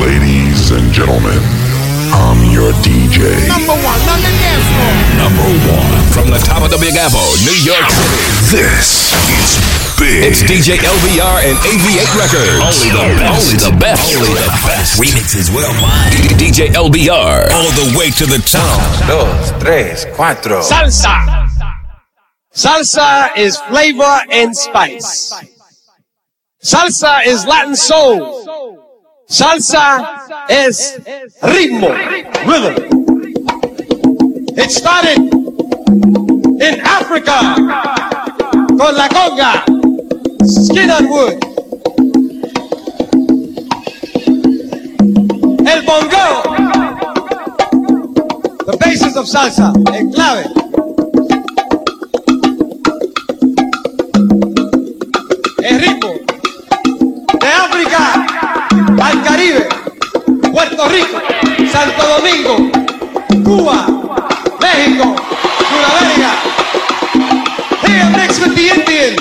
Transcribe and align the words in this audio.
Ladies 0.00 0.70
and 0.70 0.90
gentlemen, 0.96 1.36
I'm 2.08 2.40
your 2.50 2.72
DJ. 2.80 3.20
Number 3.44 3.76
one 3.84 4.00
on 4.08 4.20
the 4.24 4.32
dance 4.40 4.64
floor. 4.72 4.96
Number 5.20 5.48
one 5.76 6.00
from 6.08 6.32
the 6.32 6.40
top 6.40 6.64
of 6.64 6.70
the 6.72 6.78
Big 6.80 6.96
Apple, 6.96 7.20
New 7.44 7.52
York 7.60 7.84
City. 7.92 8.64
This 8.64 9.12
is 9.28 9.60
big. 10.00 10.24
It's 10.24 10.40
DJ 10.40 10.80
LBR 10.80 11.44
and 11.44 11.56
AV8 11.68 12.16
Records. 12.16 12.64
Only 12.64 12.88
the 12.96 13.12
best. 13.20 13.44
Only 13.44 13.60
the 13.60 13.76
best. 13.76 14.16
Only 14.16 14.40
the 14.40 14.56
best. 14.64 14.96
Remixes 14.96 15.52
worldwide. 15.52 16.16
DJ 16.40 16.72
LBR. 16.72 17.52
All 17.52 17.70
the 17.76 17.92
way 17.92 18.08
to 18.08 18.24
the 18.24 18.40
top. 18.48 18.80
dos, 19.06 19.52
tres, 19.60 20.06
cuatro. 20.16 20.62
Salsa. 20.64 21.44
Salsa 22.54 23.36
is 23.36 23.58
flavor 23.68 24.20
and 24.32 24.56
spice. 24.56 25.34
Salsa 26.64 27.26
is 27.26 27.44
Latin 27.44 27.76
soul. 27.76 28.49
Salsa 29.30 30.26
is 30.50 30.98
ritmo, 31.40 31.88
rhythm. 32.48 32.74
It 34.58 34.70
started 34.72 35.18
in 36.60 36.80
Africa 36.80 37.38
con 38.76 38.96
la 38.96 39.06
conga, 39.08 39.62
skin 40.44 40.90
and 40.90 41.08
wood. 41.08 41.44
El 45.64 45.82
bongo, 45.86 46.42
the 48.66 48.76
basis 48.80 49.14
of 49.16 49.26
salsa, 49.26 49.72
el 49.94 50.12
clave. 50.12 50.69
Caribe, 59.30 59.68
Puerto 60.50 60.88
Rico, 60.88 61.20
Santo 61.70 62.02
Domingo, 62.04 62.56
Cuba, 63.44 63.86
México, 64.60 65.14
Sudamérica. 65.70 66.32
Here 67.86 68.10
mixed 68.10 68.40
with 68.40 68.56
the 68.56 68.70
Indian, 68.74 69.19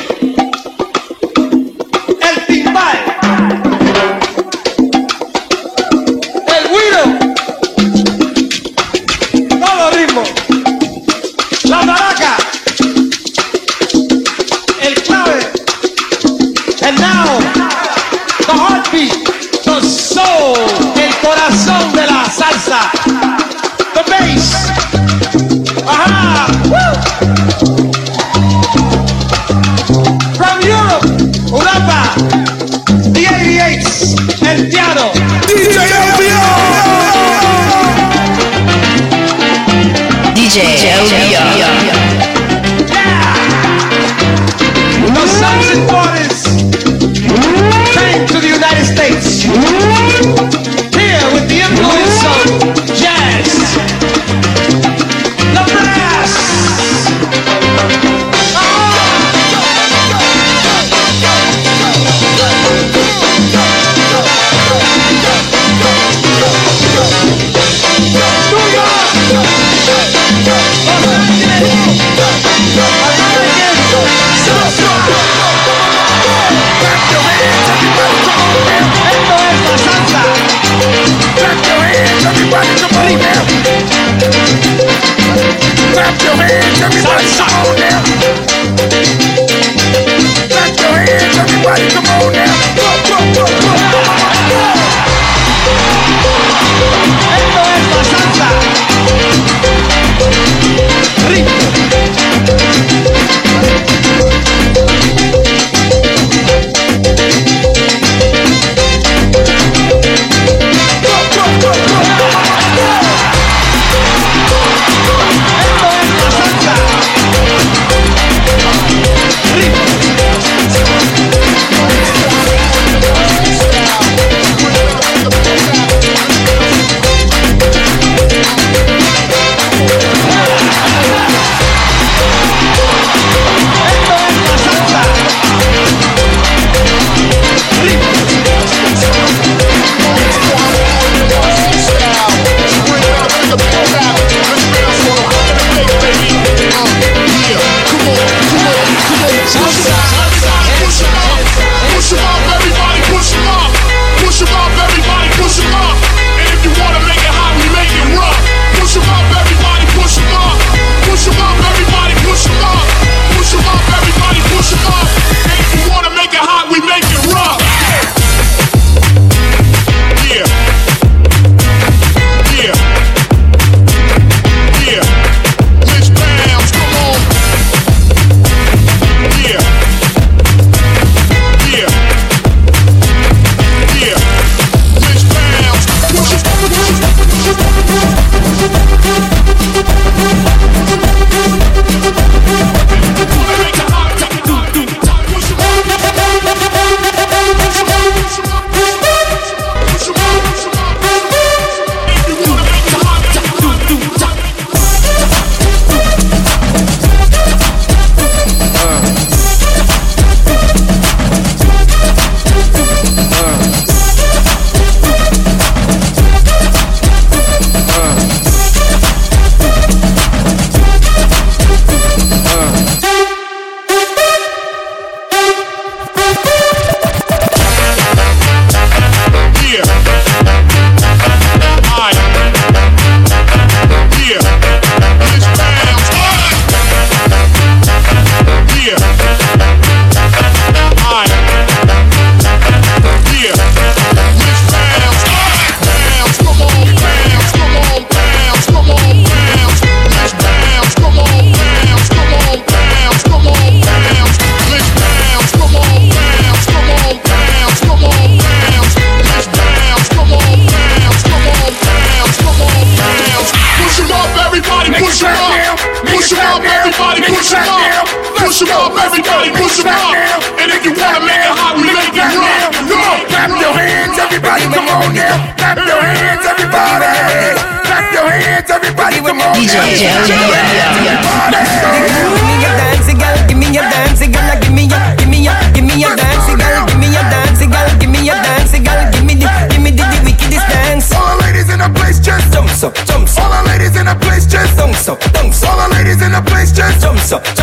있어. 297.29 297.58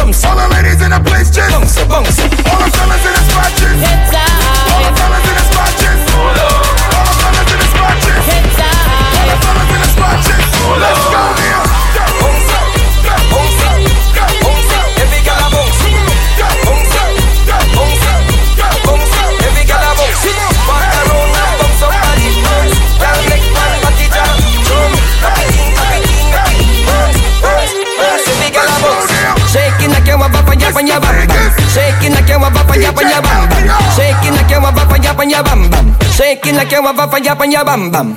fire, 37.11 37.31
up 37.31 37.39
fire, 37.39 37.51
your 37.51 37.65
bam, 37.65 37.91
bam. 37.91 38.09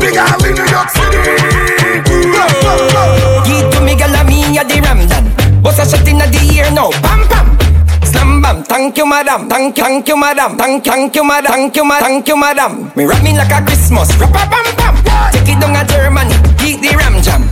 Big 0.00 0.16
all 0.16 0.44
in 0.44 0.54
New 0.54 0.66
York 0.66 0.88
City. 0.90 1.18
Give 3.46 3.66
to 3.72 3.78
me, 3.84 3.94
girl, 3.96 4.16
me 4.24 4.56
a 4.58 4.64
the 4.64 4.80
Ramdan. 4.84 5.62
Boss 5.62 5.78
a 5.78 5.84
shot 5.88 6.06
inna 6.06 6.26
the 6.26 6.40
ear 6.54 6.70
now, 6.72 6.90
bam, 7.02 7.26
bam. 7.28 7.46
Slam 8.04 8.40
bam, 8.40 8.62
thank 8.64 8.96
you 8.96 9.06
madam, 9.06 9.48
thank 9.48 9.76
you, 9.76 9.84
thank 9.84 10.08
you 10.08 10.16
madam, 10.16 10.56
thank, 10.56 10.84
thank 10.84 11.14
you 11.14 11.24
madam, 11.24 11.52
thank 11.52 11.76
you 11.76 11.84
thank 12.00 12.28
you 12.28 12.36
madam. 12.36 12.90
Me 12.96 13.04
rap 13.04 13.22
me 13.22 13.36
like 13.36 13.52
a 13.52 13.64
Christmas, 13.64 14.08
rap 14.16 14.30
a 14.30 14.44
bam 14.48 14.66
bam. 14.76 15.32
Take 15.32 15.48
it 15.54 15.60
down 15.60 15.76
a 15.76 15.84
Germany, 15.84 16.34
keep 16.56 16.80
the 16.80 16.96
ram 16.96 17.20
jam. 17.20 17.44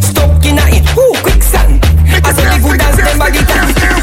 Stuck 0.00 0.44
inna 0.44 0.62
it, 0.70 0.86
Ooh, 0.96 1.14
quicksand. 1.22 1.82
I 2.24 2.32
saw 2.32 2.44
the 2.46 2.58
good 2.62 2.78
dance, 2.78 2.96
them 2.96 3.18
body 3.18 3.42
dance. 3.42 3.93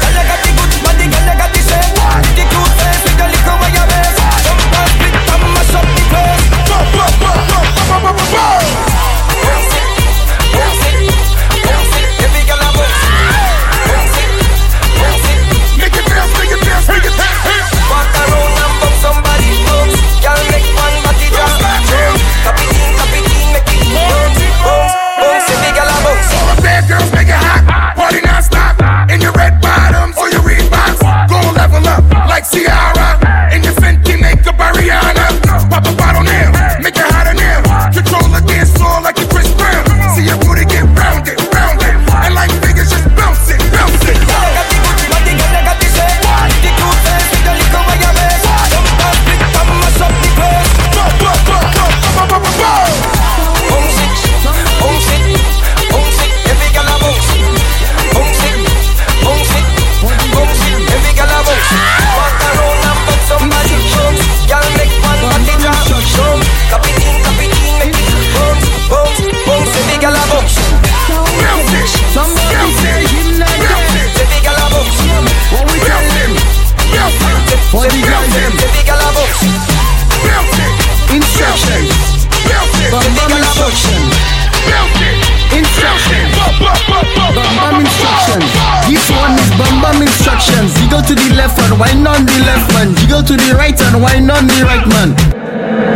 and 93.92 94.02
wine 94.02 94.30
on 94.30 94.46
me, 94.46 94.62
right 94.62 94.86
man. 94.88 95.10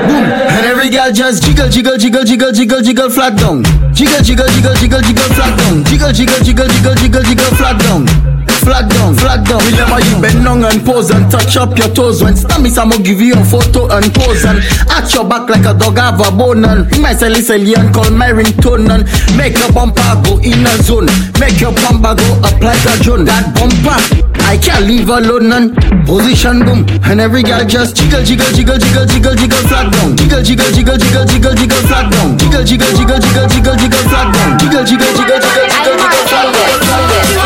Boom. 0.09 0.25
And 0.25 0.67
every 0.67 0.91
girl 0.91 1.11
just 1.13 1.43
jiggle, 1.43 1.69
jiggle, 1.69 1.97
jiggle, 1.97 2.25
jiggle, 2.25 2.53
jiggle, 2.53 2.83
jiggle 2.83 3.11
flat 3.11 3.37
down. 3.37 3.63
Jiggle, 3.95 4.23
jiggle, 4.23 4.49
jiggle, 4.49 4.75
jiggle, 4.75 5.01
jiggle 5.01 5.31
flat 5.35 5.59
down. 5.59 5.85
Jiggle, 5.85 6.13
jiggle, 6.13 6.41
jiggle, 6.45 6.69
jiggle, 6.69 6.95
jiggle, 6.95 7.23
jiggle 7.23 7.57
flat 7.57 7.81
down. 7.81 8.36
Flag 8.67 8.91
down, 8.91 9.15
flag 9.15 9.47
down. 9.47 9.63
Remember 9.63 10.03
you 10.03 10.21
bend 10.21 10.43
down 10.43 10.65
and 10.65 10.85
pose 10.85 11.11
and 11.11 11.31
touch 11.31 11.57
up 11.57 11.79
your 11.79 11.87
toes. 11.95 12.21
When 12.21 12.35
stammies, 12.35 12.77
I'ma 12.77 12.97
give 12.99 13.21
you 13.21 13.35
a 13.39 13.45
photo 13.45 13.87
and 13.95 14.11
pose 14.13 14.43
and 14.45 14.59
at 14.91 15.07
your 15.15 15.23
back 15.23 15.49
like 15.49 15.63
a 15.65 15.73
dog 15.73 15.97
have 15.99 16.19
a 16.19 16.35
bone 16.35 16.65
and 16.65 16.91
my 17.01 17.15
silly 17.15 17.43
silly 17.43 17.75
and 17.79 17.95
called 17.95 18.13
my 18.13 18.35
ringtone 18.35 18.91
and 18.91 19.07
make 19.39 19.55
your 19.57 19.71
bumper 19.71 20.03
go 20.27 20.43
in 20.43 20.67
a 20.67 20.75
zone. 20.83 21.07
Make 21.39 21.61
your 21.63 21.71
bumper 21.79 22.19
go 22.19 22.27
up 22.43 22.59
like 22.59 22.83
a 22.91 22.99
drone. 23.07 23.25
That 23.25 23.55
bumper. 23.55 24.27
I 24.43 24.59
can't 24.59 24.87
leave 24.87 25.09
alone 25.11 25.51
and 25.53 25.75
position 26.07 26.63
boom 26.65 26.87
and 27.03 27.21
every 27.21 27.43
girl 27.43 27.65
just 27.67 27.97
jiggle 27.97 28.23
jiggle 28.23 28.47
jiggle 28.55 28.79
jiggle 28.79 29.07
jiggle 29.07 29.35
jiggle 29.35 29.63
flat 29.67 29.91
down 29.91 30.17
jiggle 30.17 30.43
jiggle 30.43 30.71
jiggle 30.71 30.97
jiggle 30.97 31.27
jiggle 31.27 31.55
jiggle 31.55 31.83
flat 31.91 32.07
down 32.13 32.39
jiggle 32.39 32.63
jiggle 32.63 32.95
jiggle 32.95 33.19
jiggle 33.19 33.49
jiggle 33.51 33.75
jiggle 33.75 34.05
flat 34.07 34.31
down 34.31 34.59
jiggle 34.59 34.85
jiggle 34.87 35.13
jiggle 35.19 35.41
jiggle 35.43 35.67
jiggle 35.67 35.91
jiggle 36.31 36.31
flat 36.31 36.87
down 36.87 37.46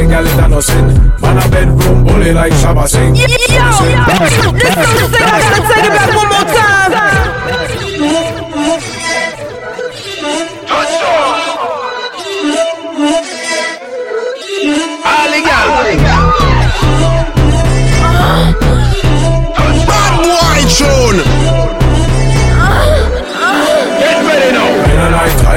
blessing, 0.00 0.08
girl, 0.08 0.26
it 0.26 0.44
a 0.44 0.48
no 0.48 0.60
sin. 0.60 0.86
Man 1.20 1.38
a 1.38 1.48
bedroom 1.50 2.04
bully 2.04 2.32
like 2.32 2.52
Shabba 2.54 2.88
sing. 2.88 3.14
Yo, 3.14 3.26
yo, 3.26 3.26
listen, 3.26 4.54
listen, 4.54 4.56
let's 4.56 4.80
take 4.80 5.04
it 5.04 5.20
back 5.20 5.44
one 5.52 5.68
more 5.68 5.79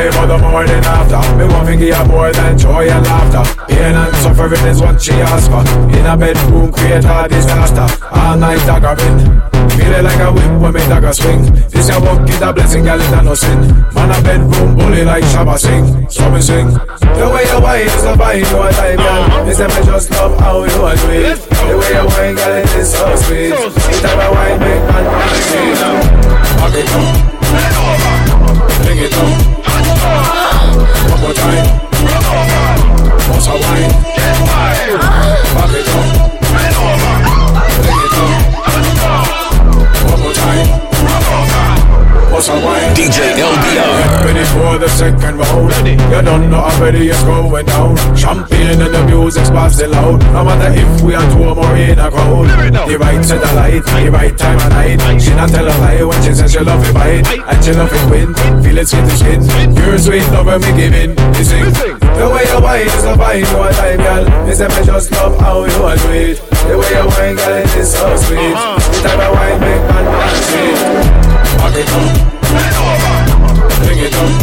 the 0.04 0.10
night 0.10 0.14
time 0.14 0.24
or 0.24 0.28
the 0.28 0.38
morning 0.38 0.84
after. 0.86 1.38
Me 1.38 1.46
want 1.46 1.68
to 1.68 1.78
give 1.78 2.08
more 2.08 2.32
than 2.32 2.58
joy 2.58 2.90
and 2.90 3.06
laughter. 3.06 3.44
Pain 3.68 3.96
and 3.96 4.16
suffering 4.18 4.68
is 4.68 4.82
what 4.82 5.02
she 5.02 5.14
asks 5.14 5.48
for. 5.48 5.64
In 5.96 6.06
a 6.06 6.18
bedroom 6.18 6.72
create 6.72 7.06
a 7.06 7.28
disaster. 7.30 7.88
All 8.12 8.38
night 8.38 8.60
daggering 8.60 9.42
Feeling 9.74 10.04
like 10.04 10.20
a 10.20 10.32
whip 10.32 10.62
when 10.62 10.74
me 10.74 10.80
dagger 10.82 11.14
swing. 11.14 11.44
This 11.70 11.90
a 11.90 12.00
walk 12.00 12.28
is 12.30 12.42
a 12.42 12.54
blessing, 12.54 12.84
girl, 12.84 13.00
it 13.00 13.14
a 13.14 13.22
no 13.24 13.34
sin. 13.34 13.60
Man 13.94 14.12
a 14.12 14.22
bedroom 14.22 14.76
bully 14.76 15.04
like 15.04 15.24
Shabba 15.26 15.58
sing 15.58 16.10
So 16.10 16.30
me 16.30 16.42
sing 16.42 16.68
The 16.68 17.26
way 17.34 17.46
you 17.48 17.60
whine 17.62 17.88
is 17.88 18.04
a 18.04 18.18
fine, 18.18 18.40
you 18.40 18.62
a 18.62 18.72
time, 18.72 18.98
girl. 18.98 19.46
Me 19.46 19.54
say 19.54 19.68
me 19.68 19.86
just 19.86 20.12
love 20.12 20.38
how 20.40 20.64
you 20.64 20.86
a 20.86 20.96
do 20.96 21.10
it 21.10 21.40
The 21.40 21.78
way 21.80 21.94
you 21.96 22.06
whine, 22.12 22.36
girl, 22.36 22.54
it 22.54 22.76
is 22.76 22.92
so 22.94 23.16
sweet. 23.16 23.50
The 23.50 23.98
type 24.02 24.20
of 24.20 24.36
wine 24.36 24.60
make 24.60 24.84
man 24.84 25.06
wanna 25.06 25.36
see 25.48 25.74
Back 26.60 26.76
it 26.76 26.90
up 26.94 27.34
Bring 28.84 28.98
it 29.00 29.14
up. 29.14 29.53
One 30.74 31.22
more 31.22 31.34
time. 31.34 31.84
Wine? 33.54 33.92
Back 34.46 35.23
What's 42.44 42.60
a? 42.60 42.84
DJ 42.92 43.40
LBR. 43.40 43.96
Get 44.04 44.26
ready 44.28 44.44
for 44.52 44.78
the 44.78 44.90
second 44.90 45.40
round. 45.40 45.72
Ready. 45.72 45.96
You 45.96 46.22
don't 46.22 46.52
know 46.52 46.60
already 46.60 47.08
it's 47.08 47.24
going 47.24 47.66
down. 47.66 47.96
Champagne 48.18 48.68
and 48.68 48.94
the 48.94 49.06
music's 49.08 49.50
blasting 49.50 49.92
loud. 49.92 50.20
No 50.34 50.44
matter 50.44 50.76
if 50.76 51.02
we 51.02 51.16
are 51.16 51.24
two 51.32 51.40
or 51.40 51.56
more 51.56 51.76
in 51.78 51.98
a 51.98 52.12
crowd. 52.12 52.44
The 52.84 52.98
right 53.00 53.24
to 53.24 53.36
the 53.40 53.52
light, 53.56 53.84
the 53.86 54.12
right 54.12 54.38
time 54.38 54.60
of 54.60 54.70
night. 54.76 55.22
She 55.22 55.32
not 55.32 55.50
tell 55.56 55.64
a 55.64 55.72
lie 55.72 56.04
when 56.04 56.22
she 56.22 56.34
says 56.34 56.52
she 56.52 56.60
love 56.60 56.84
it 56.84 56.94
bite. 56.94 57.24
And 57.32 57.64
she 57.64 57.72
love 57.72 57.94
it 57.94 58.12
win, 58.12 58.34
feel 58.60 58.78
it 58.78 58.88
skin 58.88 59.08
to 59.08 59.16
skin. 59.16 59.76
Your 59.80 59.98
sweet 59.98 60.28
love 60.36 60.48
when 60.48 60.60
me 60.60 60.72
giving, 60.76 61.16
you 61.16 61.44
sing. 61.48 61.64
The 61.64 62.28
way 62.28 62.44
you 62.44 62.60
whine 62.60 62.88
is 62.92 63.08
a 63.08 63.16
fine, 63.16 63.40
you 63.40 63.56
a 63.56 63.72
time, 63.72 64.04
girl. 64.04 64.24
Me 64.44 64.54
say 64.54 64.68
me 64.68 64.84
just 64.84 65.12
love 65.16 65.40
how 65.40 65.64
you 65.64 65.80
a 65.80 65.96
do 65.96 66.12
it. 66.12 66.44
The 66.68 66.76
way 66.76 66.92
you 66.92 67.08
whine, 67.08 67.36
girl, 67.40 67.56
it 67.56 67.76
is 67.80 67.96
so 67.96 68.12
sweet. 68.20 68.52
The 68.52 69.00
type 69.00 69.16
of 69.16 69.32
wine 69.32 69.60
make 69.64 69.84
man 69.88 70.06
wanna 70.12 70.36
see. 70.44 71.13
Back 71.64 71.78
it 71.78 71.90
up. 71.94 72.18
Bring 73.86 74.00
it 74.00 74.14
up. 74.14 74.43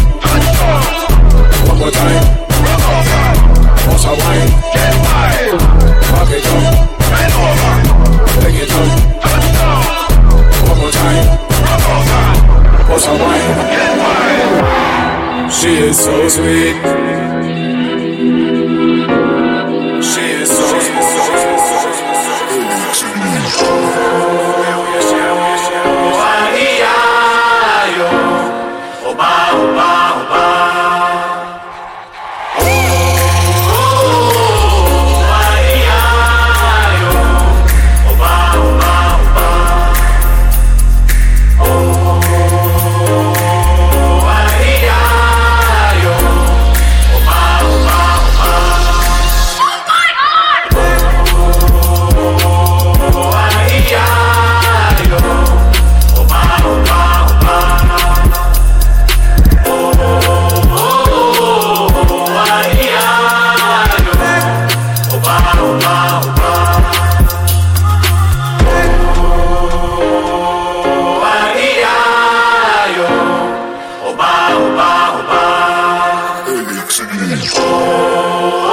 Getting 77.01 78.70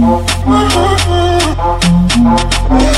Mm-hmm. 0.00 0.50
Mm-hmm. 0.50 1.90
Mm-hmm. 2.20 2.89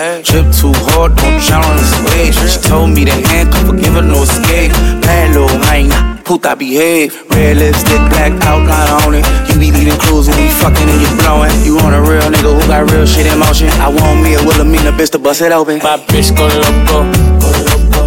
Hey. 0.00 0.22
Trip 0.24 0.48
too 0.56 0.72
hard, 0.90 1.12
don't 1.16 1.36
drown 1.44 1.64
on 1.64 1.76
this 1.76 1.92
wave. 2.08 2.32
She 2.32 2.58
told 2.64 2.90
me 2.96 3.04
that 3.04 3.20
handcuff 3.28 3.68
will 3.68 3.76
give 3.76 3.94
her 3.94 4.04
no 4.04 4.24
escape. 4.24 4.72
Bad 5.04 5.36
little 5.36 5.52
hyena, 5.68 6.20
puta 6.24 6.56
behave. 6.56 7.12
Red 7.30 7.60
lipstick, 7.60 8.00
black 8.08 8.32
outline 8.48 8.90
on 9.04 9.12
it. 9.14 9.24
You 9.48 9.60
be 9.60 9.68
leaving 9.70 10.00
clues 10.00 10.28
when 10.28 10.40
we 10.40 10.48
fucking 10.60 10.88
and 10.88 11.00
you 11.00 11.10
blowing. 11.20 11.52
You 11.60 11.76
want 11.76 11.92
a 11.92 12.00
real 12.00 12.24
nigga 12.32 12.50
who 12.56 12.62
got 12.64 12.88
real 12.90 13.04
shit 13.04 13.28
in 13.28 13.36
motion. 13.38 13.68
I 13.76 13.92
want 13.92 14.24
me 14.24 14.34
a 14.34 14.40
Wilhelmina 14.40 14.92
bitch 14.96 15.12
to 15.12 15.18
bust 15.18 15.42
it 15.44 15.52
open. 15.52 15.78
My 15.84 16.00
bitch 16.08 16.32
go 16.32 16.48
loco, 16.48 17.04
go. 17.36 17.48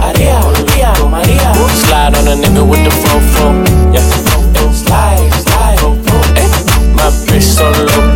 Maria, 0.01 0.41
Maria, 0.41 0.91
Maria. 1.05 1.49
Slide 1.85 2.17
on 2.17 2.25
a 2.27 2.35
nigga 2.41 2.63
with 2.65 2.81
the 2.83 2.91
fofo. 2.91 3.45
Yeah, 3.93 4.01
yeah, 4.01 4.71
slide, 4.73 5.29
slide. 5.45 5.79
Ay, 6.33 6.49
my 6.97 7.07
bitch 7.29 7.45
so 7.45 7.69
loco, 7.69 8.12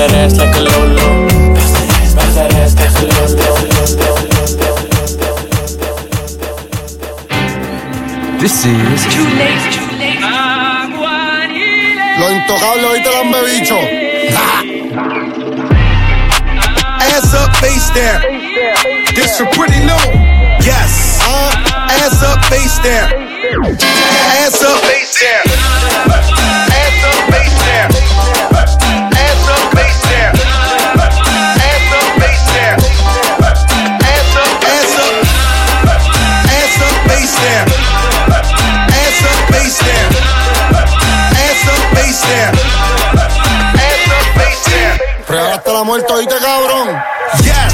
that 0.00 0.16
ass 0.16 0.38
like 0.38 0.56
a 0.56 0.60
lolo. 0.60 1.28
Bust 1.52 1.74
that 1.76 1.88
ass, 2.00 2.14
bust 2.16 2.32
that 2.34 2.48
ass 2.56 2.72
like 2.80 2.96
a 2.96 3.04
lolo. 3.04 3.44
This 8.40 8.64
is 8.64 9.02
Lo 12.18 12.26
intocable, 12.32 12.88
¿viste 12.94 13.10
el 13.12 13.28
bebicho? 13.28 13.78
Ass 17.12 17.34
up, 17.34 17.50
face 17.56 17.90
down. 17.92 18.20
This 19.14 19.36
for 19.36 19.46
pretty 19.52 19.80
new. 19.84 20.04
Yes. 20.64 21.20
Uh, 21.28 21.52
ass 22.00 22.22
up, 22.22 22.42
face 22.46 22.78
down. 22.80 23.12
Ass 24.40 24.62
up, 24.62 24.80
face 24.80 25.20
down. 25.20 25.69
La 45.80 45.84
muerte, 45.84 46.12
¿oíste, 46.12 46.34
cabrón? 46.34 47.02
Yes. 47.42 47.72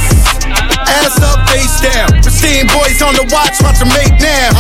Ass 0.87 1.19
up, 1.23 1.49
face 1.49 1.81
down. 1.81 2.23
Pristine 2.23 2.67
boys 2.69 3.03
on 3.03 3.15
the 3.15 3.27
watch, 3.35 3.61
watch 3.63 3.81
them 3.81 3.89
make 3.89 4.15
now. 4.21 4.51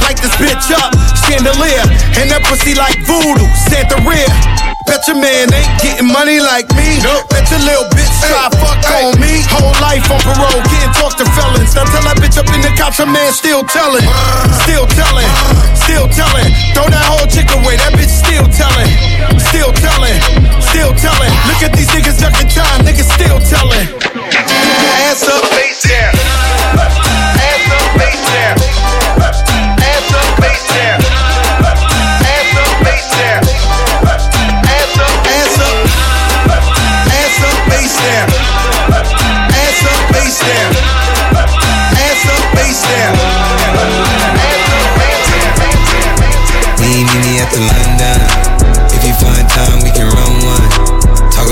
Light 0.00 0.16
this 0.16 0.32
bitch 0.36 0.72
up, 0.72 0.94
chandelier. 1.28 1.82
And 2.16 2.30
that 2.30 2.42
pussy 2.44 2.74
like 2.74 2.98
voodoo, 3.04 3.46
Santa 3.68 3.96
rear. 4.08 4.75
Bet 4.86 5.02
your 5.10 5.18
man 5.18 5.50
ain't 5.50 5.74
getting 5.82 6.06
money 6.06 6.38
like 6.38 6.70
me. 6.78 7.02
Nope. 7.02 7.26
Bet 7.28 7.50
your 7.50 7.58
little 7.66 7.90
bitch 7.90 8.06
try 8.22 8.46
fuck 8.62 8.78
on 9.02 9.18
me. 9.20 9.42
Whole 9.50 9.74
life 9.82 10.06
on 10.10 10.22
parole, 10.22 10.62
can't 10.70 10.94
talk 10.94 11.18
to 11.18 11.26
felons. 11.34 11.74
Now 11.74 11.84
tell 11.90 12.06
that 12.06 12.16
bitch 12.22 12.38
up 12.38 12.46
in 12.54 12.62
the 12.62 12.70
couch, 12.78 13.02
her 13.02 13.06
man 13.10 13.34
still 13.34 13.66
telling. 13.66 14.06
Uh. 14.06 14.46
Still 14.62 14.86
telling, 14.94 15.26
uh. 15.26 15.74
still 15.74 16.06
telling. 16.14 16.48
Throw 16.72 16.86
that 16.86 17.06
whole 17.06 17.26
chick 17.26 17.50
away, 17.50 17.76
that 17.82 17.92
bitch 17.98 18.14
still 18.14 18.46
telling. 18.54 18.90
Still 19.50 19.74
telling, 19.74 20.18
still 20.62 20.94
telling. 20.94 21.32
Look 21.50 21.60
at 21.66 21.74
these 21.74 21.90
niggas 21.90 22.22
ducking 22.22 22.50
time, 22.54 22.86
niggas 22.86 23.10
still 23.10 23.42
telling. 23.42 23.86
Ass 25.10 25.26
up, 25.28 25.44
face 25.50 25.82
down. 25.82 26.15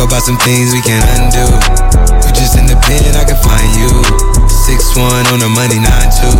About 0.04 0.22
some 0.22 0.36
things 0.44 0.76
we 0.76 0.84
can't 0.84 1.04
undo. 1.16 1.48
You 2.20 2.30
just 2.36 2.60
in 2.60 2.68
the 2.68 2.76
pen, 2.84 3.16
I 3.16 3.24
can 3.24 3.40
find 3.40 3.68
you. 3.72 3.88
Six 4.52 4.92
one 4.96 5.24
on 5.32 5.40
the 5.40 5.48
money, 5.48 5.80
nine 5.80 6.10
two. 6.12 6.36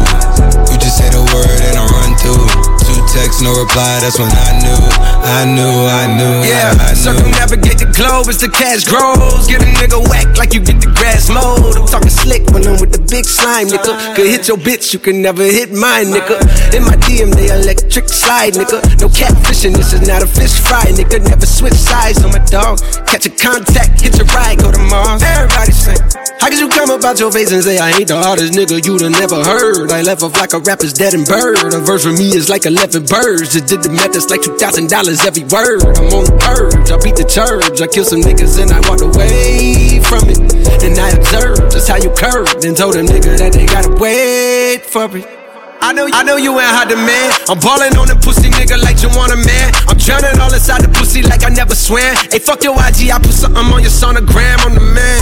You 0.69 0.77
just 0.77 1.01
say 1.01 1.09
the 1.09 1.25
word 1.33 1.61
and 1.65 1.77
I 1.81 1.85
run 1.89 2.13
through. 2.21 2.45
Two 2.85 3.01
texts, 3.17 3.41
no 3.41 3.57
reply. 3.57 4.05
That's 4.05 4.21
when 4.21 4.29
I 4.29 4.51
knew, 4.61 4.81
I 5.25 5.49
knew, 5.49 5.89
I 5.89 6.05
knew. 6.21 6.45
Yeah, 6.45 6.77
I, 6.77 6.93
I 6.93 6.93
circumnavigate 6.93 7.81
the 7.81 7.89
globe 7.97 8.29
as 8.29 8.37
the 8.45 8.49
cash 8.53 8.85
grows. 8.85 9.49
Get 9.49 9.65
a 9.65 9.69
nigga 9.81 9.97
whack 10.13 10.37
like 10.37 10.53
you 10.53 10.61
get 10.61 10.85
the 10.85 10.93
grass 10.93 11.33
mowed. 11.33 11.81
I'm 11.81 11.89
talking 11.89 12.13
slick 12.13 12.45
when 12.53 12.69
I'm 12.69 12.77
with 12.77 12.93
the 12.93 13.01
big 13.09 13.25
slime, 13.25 13.73
nigga. 13.73 13.97
Could 14.17 14.29
hit 14.29 14.49
your 14.49 14.61
bitch, 14.61 14.93
you 14.93 15.01
can 15.01 15.25
never 15.25 15.43
hit 15.43 15.73
mine, 15.73 16.13
nigga. 16.13 16.37
In 16.77 16.85
my 16.85 17.01
DM, 17.09 17.33
they 17.33 17.49
electric 17.49 18.13
slide, 18.13 18.53
nigga. 18.53 18.85
No 19.01 19.09
catfishing, 19.09 19.73
this 19.73 19.97
is 19.97 20.05
not 20.05 20.21
a 20.21 20.29
fish 20.29 20.61
fry, 20.61 20.93
nigga. 20.93 21.25
Never 21.25 21.47
switch 21.47 21.73
sides 21.73 22.21
on 22.21 22.29
my 22.29 22.45
dog. 22.53 22.85
Catch 23.09 23.25
a 23.25 23.33
contact, 23.33 24.05
hit 24.05 24.21
your 24.21 24.29
ride, 24.37 24.61
go 24.61 24.69
to 24.69 24.83
Mars. 24.93 25.25
Everybody 25.25 25.73
say, 25.73 25.97
How 26.37 26.53
could 26.53 26.61
you 26.61 26.69
come 26.69 26.93
about 26.93 27.17
your 27.17 27.33
face 27.33 27.49
and 27.49 27.65
say 27.65 27.81
I 27.81 27.97
ain't 27.97 28.13
the 28.13 28.21
hardest 28.21 28.53
nigga 28.53 28.77
you'd 28.85 29.01
have 29.01 29.17
never 29.17 29.41
heard? 29.41 29.89
I 29.89 30.03
left 30.05 30.21
off 30.23 30.37
like 30.37 30.53
a 30.53 30.61
rapper's 30.61 30.93
dead 30.93 31.17
and 31.17 31.25
bird. 31.25 31.57
A 31.73 31.81
verse 31.81 32.05
from 32.05 32.21
me 32.21 32.37
is 32.37 32.53
like 32.53 32.67
11 32.69 33.09
birds. 33.09 33.57
Just 33.57 33.73
did 33.73 33.81
the 33.81 33.89
math, 33.89 34.13
that's 34.13 34.29
like 34.29 34.45
$2,000 34.45 35.14
every 35.23 35.47
word. 35.47 35.87
I'm 35.95 36.11
on 36.11 36.27
the 36.27 36.35
purge, 36.43 36.91
I 36.91 36.99
beat 36.99 37.15
the 37.15 37.23
church. 37.23 37.79
I 37.79 37.87
kill 37.87 38.03
some 38.03 38.19
niggas 38.19 38.59
and 38.59 38.75
I 38.75 38.83
walked 38.91 39.07
away 39.07 40.03
from 40.03 40.27
it. 40.27 40.43
And 40.83 40.99
I 40.99 41.15
observed 41.15 41.71
just 41.71 41.87
how 41.87 42.03
you 42.03 42.11
curved 42.11 42.67
and 42.67 42.75
told 42.75 42.99
them 42.99 43.07
niggas 43.07 43.39
that 43.39 43.55
they 43.55 43.67
gotta 43.71 43.95
wait 43.95 44.83
for 44.83 45.07
it. 45.15 45.45
I 45.85 45.93
know, 45.93 46.09
I 46.11 46.25
know 46.25 46.41
you 46.41 46.51
ain't 46.57 46.73
hot 46.73 46.89
demand. 46.89 47.37
I'm 47.47 47.61
ballin' 47.61 47.95
on 48.01 48.09
the 48.09 48.17
pussy 48.17 48.49
nigga 48.49 48.81
like 48.81 49.05
you 49.05 49.13
want 49.13 49.31
a 49.31 49.39
man. 49.39 49.69
I'm 49.85 50.01
drowning 50.01 50.41
all 50.41 50.49
inside 50.49 50.81
the 50.81 50.89
pussy 50.89 51.21
like 51.21 51.45
I 51.45 51.53
never 51.53 51.77
swam. 51.77 52.17
Hey, 52.33 52.41
fuck 52.41 52.65
your 52.65 52.73
IG, 52.75 53.13
I 53.13 53.21
put 53.21 53.37
something 53.37 53.61
on 53.61 53.85
your 53.85 53.93
sonogram. 53.93 54.65
I'm 54.65 54.75
the 54.75 54.83
man. 54.83 55.21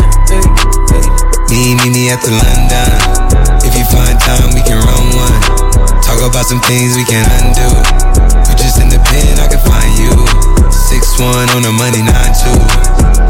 Me, 1.50 1.74
meet 1.82 1.92
me 1.92 2.14
at 2.14 2.22
the 2.22 2.30
London. 2.32 2.94
If 3.66 3.74
you 3.74 3.84
find 3.90 4.14
time, 4.22 4.54
we 4.54 4.62
can 4.62 4.78
run 4.78 5.04
one. 5.18 5.40
Talk 6.00 6.22
about 6.22 6.46
some 6.46 6.62
things 6.62 6.94
we 6.94 7.04
can 7.04 7.26
undo. 7.42 8.31
Just 8.72 8.88
in 8.88 8.88
the 8.88 9.04
pen, 9.04 9.36
I 9.36 9.52
can 9.52 9.60
find 9.68 9.92
you. 10.00 10.16
Six 10.72 11.20
one 11.20 11.44
on 11.52 11.60
the 11.60 11.68
money, 11.76 12.00
nine 12.00 12.32
two. 12.32 12.56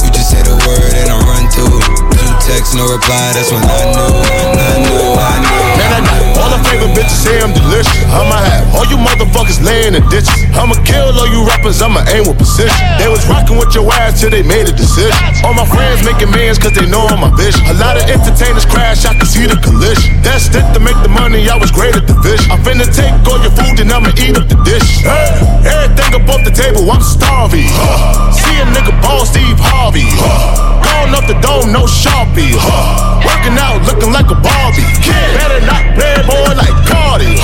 You 0.06 0.08
just 0.14 0.30
say 0.30 0.38
the 0.38 0.54
word 0.70 0.94
and 0.94 1.10
I 1.10 1.18
run 1.18 1.50
through. 1.50 1.82
Two 2.14 2.30
texts, 2.46 2.78
no 2.78 2.86
reply. 2.86 3.34
That's 3.34 3.50
when 3.50 3.58
I 3.58 3.90
knew, 3.90 4.22
I 4.22 4.86
knew, 4.86 5.02
I 5.18 5.34
knew. 5.42 5.62
Man, 5.82 5.90
I 5.98 6.00
know 6.06 6.38
all 6.38 6.50
the 6.54 6.62
favorite 6.70 6.94
bitches 6.94 7.26
say 7.26 7.42
I'm 7.42 7.50
delicious. 7.50 7.90
I'ma 8.06 8.38
have 8.38 8.70
all 8.70 8.86
you 8.86 8.94
motherfuckers 9.32 9.64
laying 9.64 9.94
in 9.94 10.04
ditches. 10.08 10.28
I'ma 10.52 10.76
kill 10.84 11.16
all 11.16 11.26
you 11.26 11.44
rappers, 11.48 11.80
I'ma 11.80 12.04
aim 12.12 12.28
with 12.28 12.36
precision. 12.36 12.76
They 13.00 13.08
was 13.08 13.24
rocking 13.28 13.56
with 13.56 13.74
your 13.74 13.88
ass 13.92 14.20
till 14.20 14.30
they 14.30 14.42
made 14.42 14.68
a 14.68 14.72
decision. 14.72 15.16
All 15.44 15.54
my 15.54 15.66
friends 15.66 16.04
making 16.04 16.30
millions 16.30 16.58
cause 16.58 16.72
they 16.72 16.86
know 16.86 17.06
I'm 17.08 17.24
a 17.24 17.32
vision. 17.34 17.64
A 17.72 17.74
lot 17.80 17.96
of 17.96 18.04
entertainers 18.08 18.66
crash, 18.66 19.04
I 19.04 19.14
can 19.14 19.26
see 19.26 19.46
the 19.46 19.56
collision. 19.56 20.20
That's 20.22 20.52
it 20.52 20.64
to 20.74 20.80
make 20.80 20.96
the 21.02 21.08
money, 21.08 21.48
I 21.48 21.56
was 21.56 21.70
great 21.70 21.96
at 21.96 22.06
the 22.06 22.16
vision. 22.20 22.50
I'm 22.52 22.60
finna 22.60 22.86
take 22.92 23.12
all 23.26 23.40
your 23.40 23.52
food 23.56 23.80
and 23.80 23.90
I'ma 23.90 24.12
eat 24.20 24.36
up 24.36 24.48
the 24.48 24.60
dish. 24.62 25.02
Hey, 25.02 25.40
everything 25.64 26.12
above 26.14 26.44
the 26.44 26.52
table, 26.52 26.84
I'm 26.90 27.02
starving. 27.02 27.68
See 28.36 28.56
a 28.60 28.66
nigga 28.68 28.94
ball 29.00 29.24
Steve 29.24 29.58
Harvey. 29.58 30.06
Going 30.84 31.14
up 31.16 31.26
the 31.26 31.38
dome, 31.40 31.72
no 31.72 31.88
Sharpie. 31.88 32.54
Working 33.24 33.56
out, 33.58 33.80
looking 33.88 34.12
like 34.12 34.28
a 34.28 34.38
Barbie. 34.38 34.86
Kid, 35.00 35.14
better 35.34 35.62
not 35.64 35.82
play 35.96 36.16
boy 36.26 36.52
like 36.54 36.74
Cardi. 36.86 37.38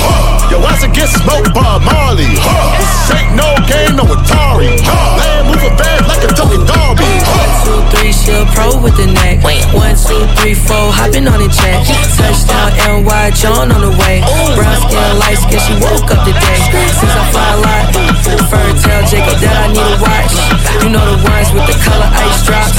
Yo, 0.49 0.57
I 0.61 0.79
ass 0.79 0.83
against 0.83 1.19
smoked 1.21 1.53
by 1.79 1.85
Marley. 1.85 2.25
This 2.25 3.11
ain't 3.11 3.35
no 3.35 3.55
game, 3.67 3.95
no 3.95 4.03
Atari. 4.03 5.38
Land 5.59 5.75
moving 5.75 5.77
fast 5.77 6.07
like 6.07 6.23
a 6.23 6.33
Tony 6.33 6.59
Darby. 6.65 7.11
Two, 7.63 7.79
three, 7.91 8.13
she 8.13 8.31
a 8.31 8.45
pro 8.55 8.79
with 8.81 8.95
the 8.95 9.07
name. 9.07 9.41
three, 10.39 10.55
four, 10.55 10.91
hopping 10.91 11.27
on 11.27 11.39
the 11.39 11.49
jet. 11.51 11.83
Touchdown, 12.15 13.03
NY, 13.03 13.31
John 13.35 13.71
on 13.71 13.81
the 13.81 13.91
way. 13.91 14.23
Oh. 14.23 14.55
Brown 14.55 14.77
skin, 14.87 15.19
light 15.19 15.37
skin, 15.37 15.59
she 15.59 15.73
woke 15.83 16.07
up 16.11 16.23
today. 16.23 16.59
Since 16.95 17.11
I 17.11 17.23
fly 17.31 17.49
a 17.53 17.59
lot, 17.59 17.99
fur 18.49 18.69
tell 18.81 19.01
Jacob 19.05 19.37
that 19.43 19.55
I 19.55 19.67
need 19.73 19.83
a 19.83 19.97
watch. 19.99 20.33
You 20.81 20.89
know 20.93 21.03
the 21.03 21.17
ones 21.27 21.49
with 21.51 21.65
the 21.67 21.75
color 21.83 22.07
ice 22.07 22.39
drops. 22.45 22.77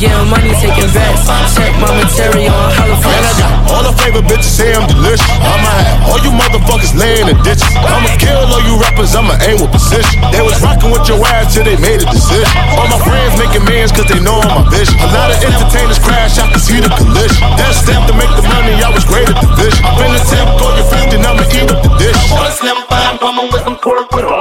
Getting 0.00 0.28
money, 0.28 0.52
taking 0.58 0.90
bets. 0.92 1.24
Check 1.54 1.72
my 1.78 1.88
material 1.94 2.52
on 2.52 2.70
hella 2.74 2.96
fresh. 3.00 3.38
All 3.70 3.82
the 3.84 3.94
favorite 3.96 4.26
bitches 4.26 4.52
say 4.52 4.74
I'm 4.74 4.86
delicious. 4.88 5.24
I'ma 5.40 5.70
have 5.70 6.10
all 6.10 6.20
you 6.20 6.32
motherfuckers 6.32 6.92
laying 6.96 7.28
in 7.28 7.38
ditches. 7.46 7.70
I'ma 7.76 8.10
kill 8.18 8.44
all 8.50 8.62
you 8.64 8.76
rappers, 8.80 9.14
I'ma 9.14 9.36
aim 9.46 9.60
with 9.60 9.70
precision. 9.70 10.20
They 10.32 10.42
was 10.42 10.58
rocking 10.60 10.90
with 10.90 11.06
your 11.08 11.20
ass 11.24 11.54
till 11.54 11.64
they 11.64 11.76
made 11.76 12.02
a 12.02 12.08
decision. 12.16 12.56
All 12.80 12.88
my 12.88 13.00
friends 13.04 13.36
making 13.36 13.64
mans 13.68 13.92
cause 13.92 14.08
they 14.08 14.20
know 14.20 14.40
I'm 14.40 14.64
my 14.64 14.70
vision. 14.72 14.96
A 15.04 15.08
lot 15.12 15.28
of 15.30 15.38
entertainers 15.44 16.00
crash, 16.00 16.40
I 16.40 16.48
can 16.48 16.60
see 16.60 16.80
the 16.80 16.88
collision. 16.96 17.40
That 17.60 17.76
step 17.76 18.00
to 18.08 18.14
make 18.16 18.32
the 18.32 18.44
money, 18.48 18.80
I 18.80 18.88
was 18.88 19.04
great 19.04 19.28
at 19.28 19.38
the 19.38 19.50
vision. 19.54 19.84
Finna 20.00 20.20
tip, 20.24 20.48
go 20.56 20.72
your 20.72 20.88
50, 20.88 21.20
I'ma 21.20 21.44
eat 21.52 21.68
up 21.68 21.80
the 21.84 21.92
dish. 22.00 22.16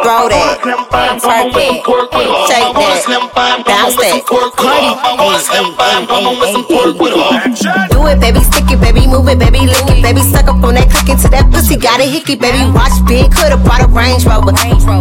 Throw 0.06 0.30
that, 0.32 0.62
twerk 1.22 1.56
it, 1.56 1.82
shake 2.48 2.74
that, 2.76 3.64
bounce 3.66 3.96
that, 4.00 4.24
Cardi, 4.56 4.92
Do 7.92 8.08
it, 8.08 8.20
baby, 8.20 8.40
stick 8.40 8.72
it, 8.72 8.80
baby, 8.80 9.08
move 9.08 9.28
it, 9.28 9.40
baby, 9.40 9.60
lick 9.68 9.88
it, 9.90 10.02
baby, 10.02 10.22
suck 10.22 10.48
up 10.48 10.56
on 10.56 10.62
that 10.62 10.65
click 10.65 10.65
into 11.16 11.32
that 11.32 11.48
pussy, 11.48 11.80
got 11.80 12.04
a 12.04 12.08
hickey, 12.08 12.36
baby, 12.36 12.60
watch 12.76 12.92
big, 13.08 13.32
coulda 13.32 13.56
bought 13.56 13.80
a 13.80 13.88
Range 13.88 14.20
Rover, 14.28 14.52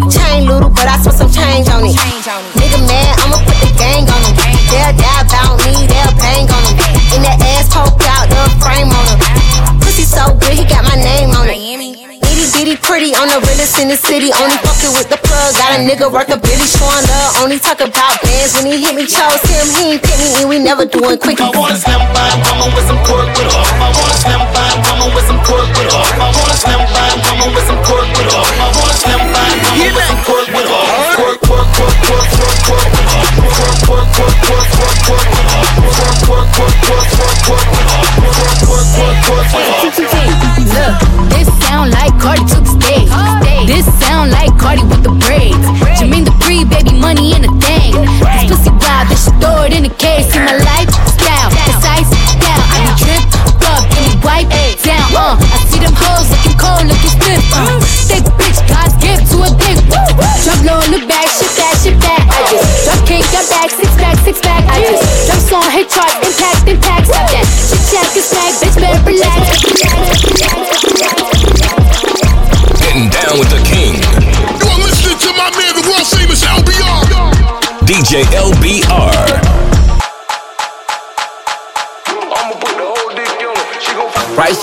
chain 0.06 0.46
little, 0.46 0.70
but 0.70 0.86
I 0.86 0.94
spent 1.02 1.18
some 1.18 1.32
change 1.34 1.66
on 1.66 1.82
it. 1.82 1.98
Nigga 2.54 2.78
mad, 2.86 3.18
I'ma 3.18 3.42
put 3.42 3.58
the 3.58 3.70
gang 3.74 4.06
on 4.06 4.20
him. 4.22 4.34
They'll 4.70 4.94
die 4.94 5.22
about 5.26 5.58
me, 5.63 5.63
the 13.34 13.42
realest 13.50 13.82
in 13.82 13.90
the 13.90 13.98
city. 13.98 14.30
Only 14.30 14.54
fucking 14.62 14.94
with 14.94 15.10
the 15.10 15.18
plug. 15.18 15.58
Got 15.58 15.74
a 15.74 15.82
nigga 15.82 16.06
worth 16.06 16.30
a 16.30 16.38
billy 16.38 16.68
showing 16.70 17.02
love. 17.10 17.42
Only 17.42 17.58
talk 17.58 17.82
about 17.82 18.22
bands 18.22 18.54
when 18.54 18.70
he 18.70 18.78
hit 18.78 18.94
me. 18.94 19.10
Chose 19.10 19.42
him, 19.50 19.66
he 19.74 19.98
ain't 19.98 20.02
pick 20.06 20.14
me, 20.22 20.38
and 20.38 20.46
we 20.46 20.62
never 20.62 20.86
doing 20.86 21.18
quickie. 21.18 21.42
I 21.42 21.50
wanna 21.50 21.74
slam 21.74 21.98
by, 22.14 22.30
mama 22.46 22.70
with 22.70 22.86
some 22.86 23.02
pork 23.02 23.26
with 23.34 23.50
her. 23.50 23.58
I 23.58 23.90
wanna 23.90 24.22
slam 24.22 24.42
by, 24.54 24.70
mama 24.86 25.10
with 25.10 25.26
some 25.26 25.42
pork 25.42 25.66
with 25.66 25.90
her. 25.90 25.98
I 25.98 26.30
wanna 26.30 26.54
slam 26.62 26.82
by, 26.94 27.10
mama 27.26 27.46
with 27.50 27.66
some 27.66 27.80
pork 27.82 28.06
with 28.14 28.30
her. 28.30 28.38
I 28.38 28.70
wanna 28.70 29.02
slam 29.02 29.18
by, 29.34 29.50
mama 29.66 29.82
with 29.82 30.06
some 30.06 30.22
pork 30.22 30.46
with 30.54 30.70
her. 30.70 30.82
Pork, 31.18 31.38
pork, 31.42 31.66
pork, 31.74 31.96
pork, 32.06 32.26
pork, 32.38 32.58
pork 32.70 32.86
with 32.86 33.10
her. 33.10 33.34
Pork, 33.34 33.74
pork, 33.82 34.06
pork, 34.14 34.34
pork, 34.46 34.66
pork, 34.78 34.94
pork 35.10 35.26
with 35.34 35.50
her. 35.50 35.74
Pork, 35.82 36.14
pork, 36.22 36.46
pork, 36.54 36.74
pork, 36.86 37.06
pork, 37.18 37.38
pork 37.50 37.66
with 37.66 37.90
her. 37.90 38.06
Pork, 38.30 38.86
pork, 38.94 38.94
pork, 38.94 38.94
pork, 38.94 38.94
pork, 38.94 38.94
pork 38.94 38.94
with 38.94 39.50
her. 39.54 39.82
Look, 40.74 40.94
this 41.30 41.48
sound 41.66 41.90
like 41.90 42.14
Cardi 42.18 42.40
to 42.40 42.46
the 42.46 42.54
stage. 42.54 42.63
This 43.74 43.90
sound 43.98 44.30
like 44.30 44.56
Cardi 44.56 44.84
with 44.84 45.02
the 45.02 45.10
braids. 45.10 45.66
Jermaine 45.98 46.24
the 46.24 46.30
free 46.46 46.64
baby 46.64 46.94
money 46.96 47.34
in 47.34 47.42
a 47.42 47.50
thing. 47.58 47.90
This 48.22 48.46
pussy 48.46 48.70
wild, 48.70 49.10
they 49.10 49.18
should 49.18 49.34
throw 49.42 49.66
it 49.66 49.74
in 49.74 49.84
a 49.84 49.90
case. 49.90 50.30
See 50.30 50.38
my 50.38 50.53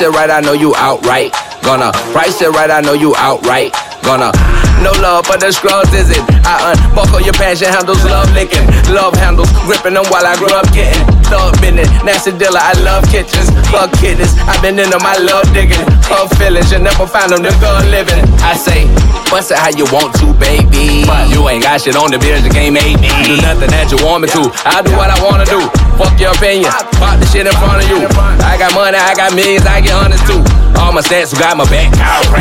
Price 0.02 0.10
it 0.10 0.18
right, 0.18 0.32
I 0.34 0.42
know 0.42 0.54
you 0.58 0.74
outright. 0.82 1.30
Gonna 1.62 1.94
price 2.10 2.42
it 2.42 2.50
right, 2.50 2.72
I 2.74 2.82
know 2.82 2.98
you 2.98 3.14
outright. 3.22 3.70
Gonna 4.02 4.34
no 4.82 4.90
love 4.98 5.30
for 5.30 5.38
the 5.38 5.54
scrubs, 5.54 5.94
is 5.94 6.10
it? 6.10 6.26
I 6.42 6.74
unbuckle 6.74 7.22
your 7.22 7.38
passion 7.38 7.70
handles, 7.70 8.02
love 8.10 8.26
licking, 8.34 8.66
love 8.90 9.14
handles, 9.14 9.46
gripping 9.70 9.94
them 9.94 10.10
while 10.10 10.26
I 10.26 10.34
grew 10.42 10.50
up 10.58 10.66
getting 10.74 11.06
thug 11.30 11.54
business. 11.62 11.86
Nasty 12.02 12.34
dealer, 12.34 12.58
I 12.58 12.74
love 12.82 13.06
kitchens, 13.14 13.54
fuck 13.70 13.94
kittens. 14.02 14.34
I've 14.50 14.58
been 14.66 14.82
into 14.82 14.98
my 15.06 15.22
love 15.22 15.46
digging, 15.54 15.86
love 16.10 16.34
feelings. 16.42 16.74
You 16.74 16.82
never 16.82 17.06
find 17.06 17.30
them 17.30 17.46
nigga 17.46 17.86
living. 17.94 18.26
I 18.42 18.58
say, 18.58 18.90
bust 19.30 19.54
it 19.54 19.62
how 19.62 19.70
you 19.70 19.86
want 19.94 20.18
to, 20.18 20.34
baby. 20.42 21.06
But 21.06 21.30
You 21.30 21.46
ain't 21.46 21.62
got 21.62 21.78
shit 21.78 21.94
on 21.94 22.10
the 22.10 22.18
beers, 22.18 22.42
you 22.42 22.50
can't 22.50 22.74
make 22.74 22.98
me 22.98 23.14
do 23.22 23.38
nothing 23.46 23.70
that 23.70 23.94
you 23.94 24.02
want 24.02 24.26
me 24.26 24.34
to. 24.34 24.50
I 24.66 24.82
do 24.82 24.98
what 24.98 25.14
I 25.14 25.18
wanna 25.22 25.46
do. 25.46 25.62
Fuck 26.02 26.20
your 26.20 26.32
opinion, 26.32 26.72
pop 26.98 27.20
the 27.20 27.28
shit 27.28 27.46
in 27.46 27.54
front 27.54 27.84
of 27.84 27.88
you. 27.88 28.08
I 28.42 28.58
got 28.58 28.74
money, 28.74 28.98
I 28.98 29.14
got 29.14 29.36
millions, 29.36 29.68
I 29.68 29.82
get 29.82 29.92
hundreds 29.92 30.26
too. 30.26 30.61
All 30.80 30.92
my 30.94 31.02
stats 31.02 31.34
got 31.38 31.58
my 31.58 31.66
back. 31.72 31.92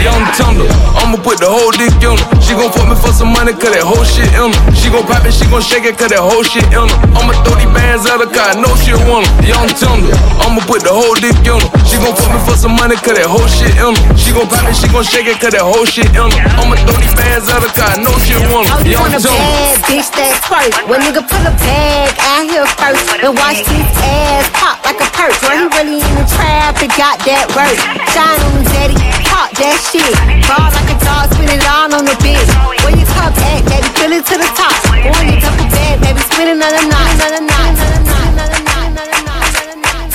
Young 0.02 0.24
Tumblr, 0.36 0.66
I'ma 0.98 1.16
put 1.22 1.38
the 1.38 1.48
whole 1.48 1.70
dick 1.74 1.92
in 2.02 2.14
her. 2.14 2.26
She 2.42 2.54
gon' 2.54 2.70
fuck 2.72 2.88
me 2.88 2.96
for 2.98 3.12
some 3.14 3.30
money, 3.32 3.52
cause 3.52 3.72
that 3.74 3.84
whole 3.86 4.02
shit 4.02 4.26
in 4.34 4.50
her. 4.50 4.74
She 4.74 4.90
gon' 4.90 5.06
pop 5.06 5.22
it, 5.26 5.34
she 5.34 5.46
gon' 5.46 5.62
shake 5.62 5.86
it, 5.86 5.98
cause 5.98 6.10
that 6.10 6.22
whole 6.22 6.42
shit 6.42 6.66
in 6.70 6.88
her. 6.88 6.98
I'ma 7.14 7.32
throw 7.46 7.54
these 7.58 7.70
bands 7.70 8.08
her, 8.08 8.18
cause 8.18 8.34
I 8.36 8.58
know 8.58 8.72
she 8.80 8.92
want 9.06 9.26
her. 9.26 9.46
Young 9.46 9.68
Tumblr, 9.70 10.10
I'ma 10.42 10.60
put 10.66 10.82
the 10.82 10.90
whole 10.90 11.14
dick 11.18 11.36
in 11.46 11.58
her. 11.58 11.68
She 11.86 11.98
gon' 12.02 12.14
fuck 12.16 12.30
me 12.34 12.40
for 12.42 12.56
some 12.58 12.74
money, 12.74 12.96
cause 12.98 13.14
that 13.14 13.28
whole 13.30 13.46
shit 13.46 13.74
in 13.78 13.94
her. 13.94 14.18
She 14.18 14.34
gon' 14.34 14.48
pop 14.50 14.66
it, 14.66 14.74
she 14.74 14.88
gon' 14.90 15.04
shake 15.06 15.28
it, 15.30 15.38
cause 15.38 15.54
that 15.54 15.62
whole 15.62 15.86
shit 15.86 16.10
in 16.10 16.26
her. 16.26 16.42
I'ma 16.58 16.74
throw 16.82 16.96
these 16.98 17.14
bands 17.14 17.46
her, 17.50 17.60
cause 17.62 17.86
I 17.86 18.00
know 18.02 18.14
she 18.24 18.34
want 18.50 18.66
her. 18.66 18.80
Oh, 18.80 18.84
you 18.86 18.98
Young 18.98 19.10
Tumblr. 19.14 19.30
bad 19.30 19.78
bitch 19.86 20.10
that's 20.16 20.38
first. 20.48 20.74
When 20.90 20.98
nigga 21.06 21.22
put 21.22 21.42
a 21.46 21.54
bag 21.62 22.16
out 22.18 22.44
here 22.50 22.66
first 22.80 23.04
and 23.22 23.36
watch 23.36 23.62
his 23.68 23.86
ass 24.02 24.48
pop 24.56 24.79
like 24.90 25.06
a 25.06 25.10
purse. 25.14 25.38
When 25.46 25.54
he 25.62 25.66
really 25.78 26.02
in 26.02 26.14
the 26.18 26.26
trap, 26.26 26.74
it 26.82 26.90
got 26.98 27.22
that 27.22 27.46
work. 27.54 27.78
Shine 28.10 28.42
on 28.42 28.50
him, 28.58 28.66
daddy, 28.74 28.98
pop 29.30 29.54
that 29.54 29.78
shit. 29.86 30.14
Ball 30.50 30.66
like 30.74 30.90
a 30.90 30.98
dog, 30.98 31.30
spin 31.30 31.46
it 31.46 31.62
all 31.70 31.94
on 31.94 32.02
the 32.02 32.16
bitch. 32.18 32.50
Where 32.82 32.94
your 32.98 33.06
cup 33.14 33.30
at, 33.38 33.62
baby, 33.70 33.86
fill 33.94 34.10
it 34.10 34.26
to 34.26 34.34
the 34.34 34.50
top. 34.58 34.74
Boy, 34.90 35.30
you 35.30 35.38
double 35.38 35.68
bag, 35.70 36.02
baby, 36.02 36.18
spin 36.26 36.58
another 36.58 36.82
knot, 36.90 37.06
another 37.22 37.42
knot, 37.46 37.70
another 37.70 38.02
knot, 38.02 38.26
another 38.34 38.62
knot, 38.66 38.90
another 38.90 39.78
knot. 39.78 40.10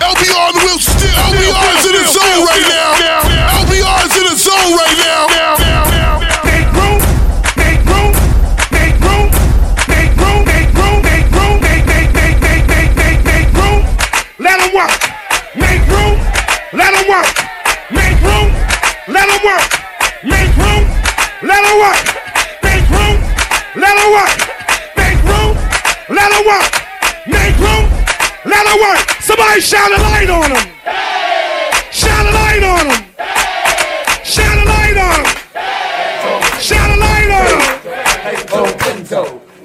LBR 0.00 0.40
on 0.48 0.52
the 0.56 0.62
wheel 0.64 0.80
still. 0.80 1.20
LBR 1.28 1.68
is 1.76 1.84
in 1.84 1.94
the 2.00 2.04
zone 2.08 2.40
right 2.48 2.64
now. 2.64 2.96
LBR 3.60 3.98
is 4.08 4.14
in 4.16 4.24
the 4.24 4.36
zone 4.40 4.72
right 4.72 4.96
now. 5.04 5.37
Work. 14.78 14.94
Make 15.56 15.82
room, 15.94 16.14
let 16.72 16.94
'em 16.98 17.06
work. 17.14 17.34
Make 17.90 18.18
room, 18.28 18.48
let 19.14 19.26
'em 19.34 19.40
work. 19.48 19.66
Make 20.32 20.52
room, 20.62 20.82
let 21.50 21.62
'em 21.68 21.76
work. 21.84 22.04
Make 22.66 22.86
room, 22.94 23.16
let 23.82 23.94
'em 24.02 24.08
work. 24.16 24.34
Make 25.00 25.20
room, 25.30 25.52
let 26.16 26.30
'em 26.36 26.42
work. 26.50 26.70
Make 27.34 27.56
room, 27.64 27.84
let 28.52 28.64
'em 28.70 28.78
work. 28.86 29.02
Somebody 29.28 29.60
shine 29.70 29.92
a 29.98 30.00
light 30.08 30.30
on 30.38 30.48
them. 30.52 30.66
Shine 32.00 32.26
a 32.30 32.32
light 32.40 32.64
on 32.74 32.84
them. 32.88 33.02
Shine 34.32 34.58
a 34.62 34.66
light 34.74 34.98
on 35.06 35.18
them. 35.24 35.34
Shine 36.66 36.90
a 36.94 36.96
light 37.04 37.30
on 37.40 37.48
them. 37.58 38.77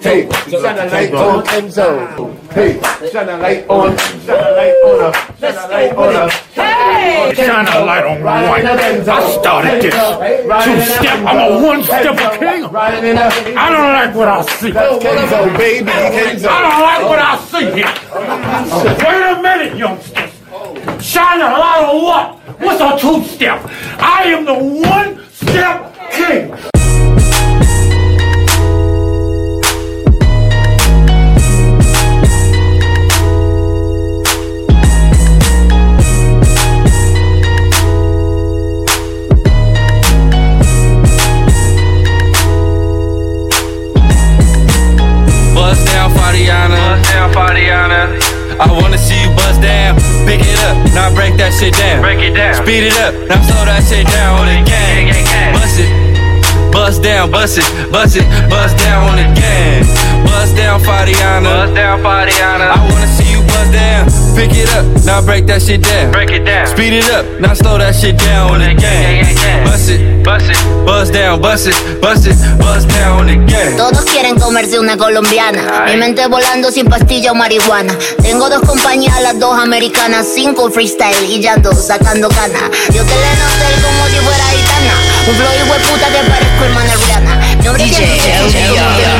Hey, 0.03 0.27
shine 0.49 0.77
a 0.77 0.85
light 0.91 1.13
on 1.13 1.43
Enzo. 1.45 2.51
Hey, 2.51 2.73
shine 3.09 3.29
a 3.29 3.37
light 3.37 3.65
on, 3.69 3.97
shine 3.97 4.29
a 4.29 4.51
light 4.51 4.75
on 4.83 4.99
her, 4.99 5.13
shine 5.39 5.55
a 5.55 5.67
light 5.71 5.95
on 5.95 6.13
her. 6.13 6.29
Hey, 6.53 7.33
Shine 7.35 7.67
a 7.67 7.85
light 7.85 8.03
on 8.03 8.21
white. 8.21 8.65
I 8.65 9.31
started 9.39 9.81
this 9.81 9.93
two 9.93 10.81
step. 10.93 11.19
I'm 11.25 11.53
a 11.53 11.65
one 11.65 11.83
step 11.83 12.17
king. 12.37 12.65
I 12.75 13.69
don't 13.71 13.93
like 13.93 14.13
what 14.13 14.27
I 14.27 14.41
see. 14.41 14.71
Kenzo, 14.71 15.57
baby, 15.57 15.89
Kenzo. 15.89 16.47
I 16.49 16.61
don't 16.61 16.81
like 16.81 17.03
what 17.09 17.19
I 17.19 17.37
see 17.47 17.71
here. 17.71 17.93
Wait 19.07 19.23
a 19.23 19.41
minute, 19.41 19.77
youngsters. 19.77 20.31
Shine 21.01 21.39
a 21.39 21.45
light 21.45 21.85
on 21.89 22.03
what? 22.03 22.59
What's 22.59 22.81
a 22.81 22.99
two 22.99 23.23
step? 23.23 23.61
I 23.99 24.23
am 24.25 24.43
the 24.43 24.53
one 24.53 25.25
step 25.31 25.95
king. 26.11 26.72
Fadiana. 47.33 48.13
I 48.61 48.69
wanna 48.69 48.97
see 48.97 49.17
you 49.17 49.29
bust 49.33 49.59
down, 49.59 49.97
Pick 50.29 50.45
it 50.45 50.59
up, 50.69 50.77
now 50.93 51.09
break 51.17 51.33
that 51.41 51.49
shit 51.49 51.73
down. 51.73 52.05
Break 52.05 52.21
it 52.21 52.37
down. 52.37 52.53
Speed 52.53 52.93
it 52.93 52.97
up, 53.01 53.13
now 53.25 53.41
slow 53.41 53.65
that 53.65 53.81
shit 53.81 54.05
down 54.13 54.37
on 54.37 54.45
the 54.45 54.61
gang. 54.61 55.09
Bust 55.57 55.81
it. 55.81 55.89
Bust 56.71 57.01
down, 57.01 57.31
bust 57.31 57.57
it, 57.57 57.65
bust 57.91 58.17
it, 58.17 58.25
bust 58.49 58.77
down 58.77 59.09
on 59.09 59.17
the 59.17 59.25
gang. 59.33 59.81
Bust 60.25 60.55
down, 60.55 60.79
Fadiana. 60.79 61.65
Bust 61.65 61.73
down, 61.73 61.97
Fadiana. 62.05 62.69
I 62.69 62.77
wanna 62.85 63.09
see 63.09 63.29
you 63.32 63.32
bust 63.53 63.71
down. 63.71 64.09
Pick 64.35 64.51
it 64.57 64.69
up, 64.73 64.85
now 65.05 65.21
break 65.21 65.45
that 65.45 65.61
shit 65.61 65.81
down. 65.83 66.11
Break 66.11 66.31
it 66.31 66.43
down. 66.45 66.65
Speed 66.67 66.93
it 66.93 67.09
up, 67.13 67.25
now 67.39 67.53
slow 67.53 67.77
that 67.77 67.93
shit 67.93 68.17
down 68.17 68.51
on 68.51 68.59
the 68.59 68.73
gang. 68.73 69.29
Bust 69.63 69.89
it, 69.89 70.23
bust 70.25 70.49
it, 70.49 70.57
bust 70.85 71.13
down, 71.13 71.41
bust 71.41 71.67
it, 71.67 71.77
bust 72.01 72.25
it, 72.25 72.35
bust 72.57 72.89
down 72.89 73.21
on 73.21 73.27
the 73.27 73.37
gang. 73.45 73.77
Todos 73.77 74.05
quieren 74.05 74.39
comerse 74.39 74.79
una 74.79 74.97
colombiana. 74.97 75.85
Mi 75.85 75.95
mente 75.97 76.27
volando 76.27 76.71
sin 76.71 76.87
pastilla 76.87 77.31
o 77.31 77.35
marihuana. 77.35 77.93
Tengo 78.21 78.49
dos 78.49 78.61
compañías, 78.61 79.21
las 79.21 79.39
dos 79.39 79.57
americanas. 79.57 80.27
Cinco 80.33 80.69
freestyle 80.71 81.29
y 81.29 81.39
ya 81.39 81.57
dos 81.57 81.77
sacando 81.85 82.29
cana. 82.29 82.69
Yo 82.87 83.05
que 83.05 83.15
le 83.23 83.31
noté 83.37 83.69
como 83.81 84.07
si 84.07 84.17
fuera 84.17 84.45
gitana. 84.45 85.12
Un 85.25 85.35
flow 85.35 85.51
y 85.55 85.63
puta 85.87 86.07
que 86.07 86.29
parezco 86.29 86.65
hermana 86.65 86.93
Rihanna. 86.95 87.69
Hombre 87.69 87.85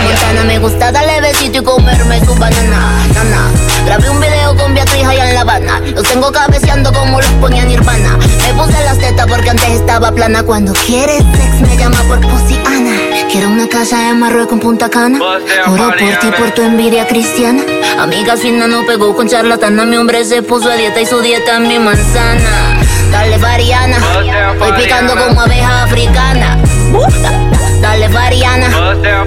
Montana. 0.04 0.44
Me 0.44 0.60
gusta 0.60 0.92
darle 0.92 1.22
besito 1.22 1.60
y 1.60 1.64
comerme 1.64 2.20
su 2.26 2.36
banana. 2.36 3.08
Nana. 3.14 3.52
Grabé 3.86 4.10
un 4.10 4.20
video 4.20 4.56
con 4.58 4.74
Beatriz 4.74 5.06
allá 5.06 5.30
en 5.30 5.36
La 5.36 5.42
Habana. 5.42 5.80
Los 5.80 6.04
tengo 6.04 6.32
cabeceando 6.32 6.92
como 6.92 7.22
los 7.22 7.32
ponía 7.40 7.64
Nirvana. 7.64 8.18
Me 8.18 8.54
puse 8.54 8.84
las 8.84 8.98
tetas 9.00 9.28
porque 9.28 9.50
antes 9.50 9.70
estaba 9.70 10.12
plana. 10.12 10.44
Cuando 10.44 10.74
quieres 10.74 11.20
sex 11.20 11.62
me 11.62 11.78
llama 11.78 12.02
por 12.08 12.20
Pussy 12.20 12.60
Ana. 12.66 13.28
Quiero 13.32 13.48
una 13.48 13.68
casa 13.68 14.10
en 14.10 14.20
Marruecos 14.20 14.54
en 14.54 14.60
Punta 14.60 14.90
Cana. 14.90 15.20
Oro 15.68 15.88
por 15.88 16.20
ti 16.20 16.28
por 16.38 16.52
tu 16.52 16.64
envidia 16.64 17.08
cristiana. 17.08 17.64
Amiga 18.00 18.36
fina 18.36 18.68
no 18.68 18.86
pegó 18.86 19.16
con 19.16 19.30
charlatana. 19.30 19.86
Mi 19.86 19.96
hombre 19.96 20.26
se 20.26 20.44
puso 20.44 20.70
a 20.70 20.76
dieta 20.76 21.00
y 21.00 21.06
su 21.06 21.22
dieta 21.22 21.54
es 21.54 21.60
mi 21.62 21.80
manzana. 21.80 22.73
Dale 23.14 23.38
Variana, 23.38 23.98
estoy 24.54 24.72
picando 24.84 25.16
como 25.16 25.42
abeja 25.42 25.84
africana. 25.84 26.58
Dale 27.82 28.08
Variana, 28.10 28.68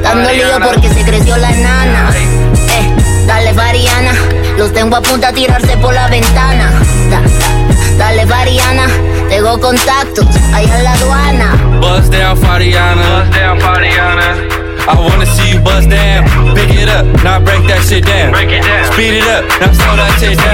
dando 0.02 0.30
lío 0.32 0.46
porque 0.64 0.88
se 0.92 1.02
creció 1.04 1.36
la 1.36 1.50
nana. 1.52 2.10
Eh, 2.14 2.92
dale 3.26 3.52
Variana, 3.52 4.12
los 4.58 4.72
tengo 4.72 4.96
a 4.96 5.00
punto 5.02 5.26
a 5.26 5.32
tirarse 5.32 5.76
por 5.78 5.94
la 5.94 6.08
ventana. 6.08 6.72
Da- 7.10 7.20
da- 7.20 7.96
dale 7.96 8.24
Variana, 8.26 8.86
tengo 9.28 9.58
contactos 9.60 10.26
allá 10.52 10.78
en 10.78 10.84
la 10.84 10.92
aduana. 10.92 11.56
Down, 12.10 12.36
Fadiana. 12.36 13.20
Bust 13.24 13.34
down, 13.38 13.60
Fadiana. 13.60 14.36
I 14.88 14.94
wanna 15.00 15.26
see 15.26 15.50
you 15.50 15.58
bust 15.60 15.90
down. 15.90 16.24
Pick 16.54 16.70
it 16.70 16.88
up, 16.88 17.04
now 17.24 17.40
break 17.42 17.66
that 17.66 17.82
shit 17.88 18.06
down. 18.06 18.30
Break 18.30 18.50
it 18.50 18.62
down. 18.62 18.92
Speed 18.92 19.14
it 19.18 19.26
up, 19.26 19.42
now 19.60 19.72
slow 19.72 19.96
that 19.98 20.14
shit 20.22 20.38
For 20.38 20.46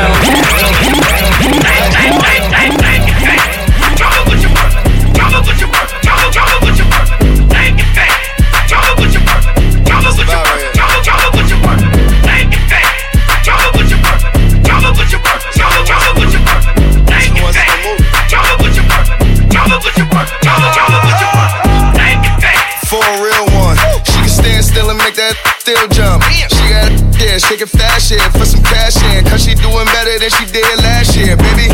yeah, 27.63 27.69
shake 27.69 27.75
it 27.75 27.79
fast, 27.79 28.11
yeah, 28.11 28.31
for 28.31 28.45
some 28.45 28.63
cash 28.63 28.97
in. 29.15 29.25
Cause 29.25 29.45
she 29.45 29.55
doing 29.55 29.87
better 29.87 30.19
than 30.19 30.31
she 30.31 30.47
did 30.47 30.67
last 30.83 31.17
year, 31.17 31.37
baby. 31.37 31.71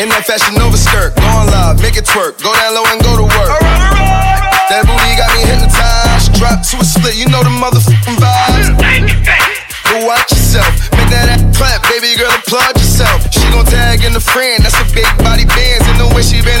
In 0.00 0.08
that 0.08 0.24
fashion 0.24 0.54
Nova 0.54 0.76
skirt, 0.76 1.16
going 1.16 1.48
live, 1.48 1.80
make 1.82 1.96
it 1.96 2.04
twerk, 2.04 2.40
go 2.42 2.52
down 2.52 2.74
low 2.74 2.84
and 2.88 3.00
go 3.02 3.16
to 3.16 3.24
work. 3.24 3.60
That 4.68 4.84
booty 4.84 5.12
got 5.16 5.30
me 5.36 5.44
hypnotized. 5.46 6.34
Drop 6.36 6.60
to 6.60 6.76
a 6.80 6.84
split, 6.84 7.16
you 7.16 7.28
know 7.28 7.42
the 7.42 7.52
motherfucking 7.52 8.18
vibes. 8.20 8.68
Go 9.92 10.04
watch 10.04 10.32
yourself, 10.32 10.68
make 10.92 11.08
that 11.14 11.30
ass 11.30 11.42
clap, 11.56 11.80
baby 11.88 12.12
girl, 12.18 12.32
applaud 12.32 12.76
yourself. 12.76 13.22
She 13.32 13.46
gon' 13.54 13.64
tag 13.64 14.04
in 14.04 14.12
the 14.12 14.20
friend, 14.20 14.64
that's 14.64 14.76
a 14.76 14.86
big 14.92 15.08
body 15.22 15.46
bands. 15.46 15.86
And 15.88 15.96
the 16.00 16.08
way 16.12 16.20
she 16.20 16.42
bend 16.42 16.55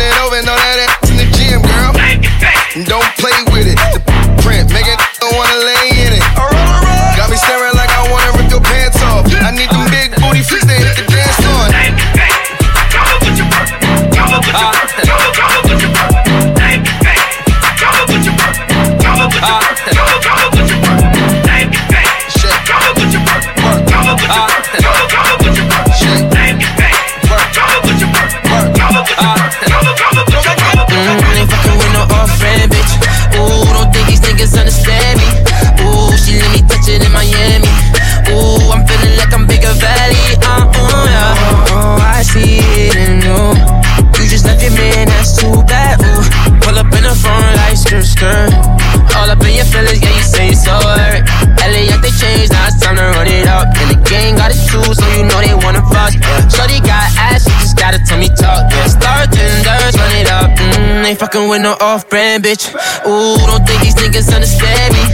fucking 61.36 61.50
with 61.50 61.60
no 61.60 61.76
off-brand 61.80 62.44
bitch. 62.44 62.72
Ooh, 63.04 63.36
don't 63.46 63.66
think 63.66 63.82
these 63.82 63.94
niggas 63.96 64.32
understand 64.32 64.94
me. 64.96 65.04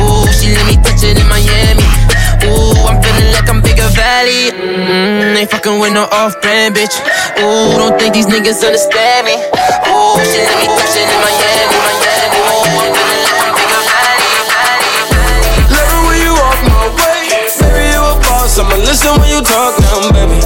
Ooh, 0.00 0.24
she 0.32 0.56
let 0.56 0.64
me 0.66 0.76
touch 0.80 1.04
it 1.04 1.20
in 1.20 1.28
Miami. 1.28 1.84
Ooh, 2.48 2.72
I'm 2.88 2.96
feeling 3.02 3.32
like 3.32 3.48
I'm 3.48 3.60
bigger 3.60 3.88
valley. 3.92 4.52
Mm, 4.56 5.36
ain't 5.36 5.50
fucking 5.50 5.78
with 5.78 5.92
no 5.92 6.04
off-brand 6.12 6.74
bitch. 6.76 6.96
Ooh, 7.40 7.76
don't 7.76 7.98
think 8.00 8.14
these 8.14 8.26
niggas 8.26 8.64
understand 8.64 9.26
me. 9.26 9.36
Ooh, 9.36 10.16
she 10.24 10.40
let 10.40 10.56
me 10.64 10.66
touch 10.72 10.96
it 10.96 11.08
in 11.12 11.20
Miami. 11.20 11.76
I'm 11.76 12.00
feeling 12.00 13.20
like 13.20 13.40
I'm 13.44 13.52
bigger. 13.52 13.84
Love 15.76 16.00
when 16.08 16.16
you 16.24 16.32
walk 16.32 16.60
my 16.72 16.88
way. 16.96 17.52
Baby, 17.60 17.92
you 17.92 18.00
a 18.00 18.16
boss. 18.24 18.56
I'ma 18.58 18.76
listen 18.80 19.12
when 19.20 19.28
you 19.28 19.42
talk 19.44 19.76
now, 19.80 20.08
baby. 20.12 20.40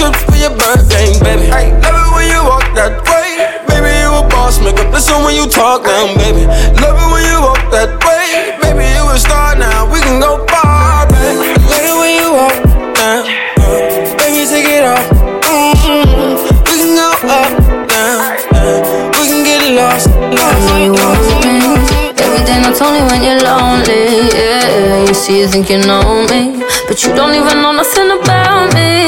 Trips 0.00 0.24
for 0.24 0.36
your 0.40 0.56
birthday, 0.56 1.12
baby. 1.20 1.52
Love 1.52 1.92
it 1.92 2.08
when 2.16 2.26
you 2.32 2.40
walk 2.40 2.64
that 2.72 2.96
way. 3.04 3.36
Baby, 3.68 3.92
you 4.00 4.08
a 4.16 4.24
boss. 4.32 4.56
Make 4.64 4.80
up 4.80 4.88
listen 4.88 5.20
when 5.20 5.36
you 5.36 5.44
talk 5.44 5.84
now, 5.84 6.08
baby. 6.16 6.48
Love 6.80 6.96
it 6.96 7.08
when 7.12 7.24
you 7.28 7.38
walk 7.44 7.60
that 7.68 7.92
way. 8.08 8.56
Baby, 8.64 8.88
you 8.96 9.04
a 9.12 9.16
star 9.20 9.52
now. 9.60 9.84
We 9.92 10.00
can 10.00 10.16
go 10.16 10.40
far, 10.48 11.04
baby. 11.12 11.52
Love 11.68 11.84
it 11.84 11.96
when 12.00 12.12
you 12.16 12.28
walk 12.32 12.56
now. 12.96 13.28
Baby, 14.16 14.48
take 14.48 14.72
it 14.72 14.88
off. 14.88 15.04
Mm-hmm. 15.44 16.48
We 16.64 16.74
can 16.80 16.96
go 16.96 17.12
up, 17.28 17.52
down, 17.92 18.24
down. 18.56 19.12
We 19.20 19.24
can 19.28 19.44
get 19.44 19.60
lost, 19.76 20.08
lost, 20.32 20.64
lost. 20.96 21.28
Every 22.24 22.40
day 22.48 22.56
not 22.64 22.80
only 22.80 23.04
when 23.04 23.20
you're 23.20 23.42
lonely, 23.44 24.32
yeah. 24.32 25.04
You 25.04 25.12
see, 25.12 25.40
you 25.40 25.48
think 25.48 25.68
you 25.68 25.84
know 25.84 26.24
me, 26.30 26.56
but 26.88 27.04
you 27.04 27.12
don't 27.12 27.34
even 27.34 27.60
know 27.60 27.72
nothing 27.72 28.10
about 28.16 28.72
me, 28.72 28.99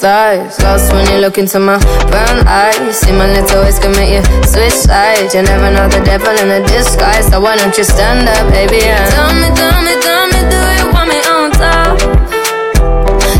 thighs, 0.00 0.58
lost 0.64 0.92
when 0.94 1.04
you 1.12 1.18
look 1.20 1.36
into 1.36 1.60
my 1.60 1.76
brown 2.08 2.40
eyes. 2.48 2.96
See 2.96 3.12
my 3.12 3.28
little 3.36 3.60
ways 3.60 3.78
can 3.78 3.92
make 3.92 4.08
you 4.16 4.24
switch 4.48 4.72
sides. 4.72 5.34
You 5.34 5.42
never 5.42 5.68
know 5.68 5.88
the 5.92 6.00
devil 6.00 6.32
in 6.40 6.48
a 6.48 6.64
disguise, 6.66 7.28
so 7.28 7.38
why 7.40 7.56
don't 7.56 7.76
you 7.76 7.84
stand 7.84 8.24
up, 8.26 8.48
baby? 8.48 8.80
And 8.80 9.04
tell 9.12 9.32
me, 9.36 9.48
tell 9.52 9.78
me, 9.84 9.94
tell 10.00 10.24
me, 10.32 10.40
do 10.48 10.60
you 10.80 10.86
want 10.88 11.08
me 11.12 11.20
on 11.28 11.52
top? 11.52 12.00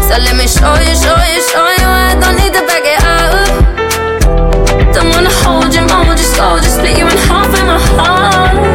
So 0.05 0.15
let 0.21 0.37
me 0.37 0.45
show 0.45 0.77
you, 0.85 0.93
show 0.93 1.17
you, 1.33 1.41
show 1.49 1.65
you. 1.81 1.89
I 1.89 2.13
don't 2.21 2.37
need 2.37 2.53
to 2.53 2.63
back 2.69 2.85
it 2.85 3.01
up. 3.09 3.49
Don't 4.93 5.09
wanna 5.17 5.33
hold 5.41 5.73
you, 5.73 5.81
mold 5.89 6.19
you 6.21 6.29
slow, 6.29 6.61
just 6.61 6.77
split 6.77 6.99
you 6.99 7.09
in 7.09 7.19
half 7.25 7.49
in 7.57 7.65
my 7.65 7.81
heart. 7.97 8.70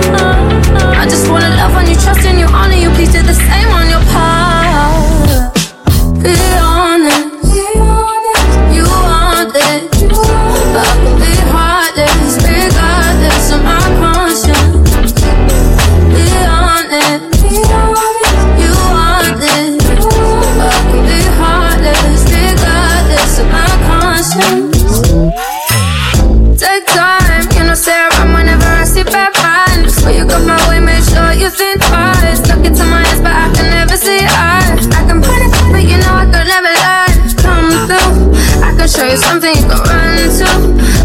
Can 38.86 39.02
show 39.02 39.10
you 39.10 39.18
something 39.18 39.50
you 39.50 39.66
can 39.66 39.82
run 39.82 40.30
to. 40.38 40.46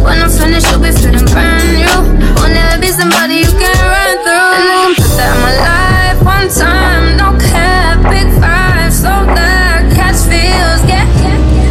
When 0.04 0.20
I'm 0.20 0.28
finished, 0.28 0.68
you'll 0.70 0.84
be 0.84 0.92
feeling 0.92 1.24
brand 1.32 1.64
new. 1.72 1.96
Will 2.36 2.52
never 2.52 2.78
be 2.78 2.88
somebody 2.88 3.40
you 3.40 3.52
can 3.56 3.76
run 3.88 4.20
through. 4.20 4.52
And 4.52 4.68
I 4.68 4.76
can 4.84 4.94
put 5.00 5.12
that 5.16 5.32
in 5.32 5.40
my 5.40 5.54
life 5.64 6.18
one 6.20 6.48
time, 6.52 7.16
no 7.16 7.32
cap, 7.40 8.04
big 8.12 8.28
five, 8.36 8.92
so 8.92 9.08
that 9.32 9.88
catch 9.96 10.20
feels, 10.28 10.84
yeah. 10.84 11.08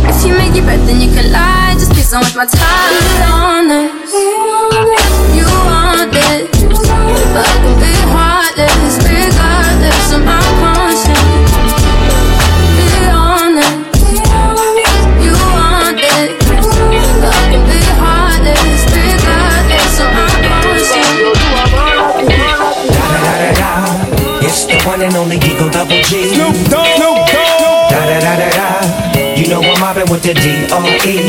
If 0.09 0.25
you 0.25 0.33
make 0.33 0.55
it 0.57 0.65
right, 0.65 0.81
then 0.87 0.99
you 0.99 1.13
can 1.13 1.31
lie. 1.31 1.75
Just 1.77 1.93
so 2.09 2.17
much 2.17 2.35
my 2.35 2.45
time. 2.45 2.78
And 25.09 25.17
only 25.17 25.37
Eagle 25.37 25.69
Double 25.69 26.01
G. 26.03 26.33
Snoop 26.33 26.55
Dogg. 26.69 26.85
Snoop 26.97 27.17
Dogg. 27.33 27.89
Da 27.89 28.01
da 28.05 28.19
da 28.19 28.33
da 28.37 28.49
da. 28.57 29.35
You 29.35 29.47
know 29.47 29.61
I'm 29.61 29.79
mobbing 29.79 30.09
with 30.11 30.21
the. 30.23 30.33
Yeah, 30.39 31.28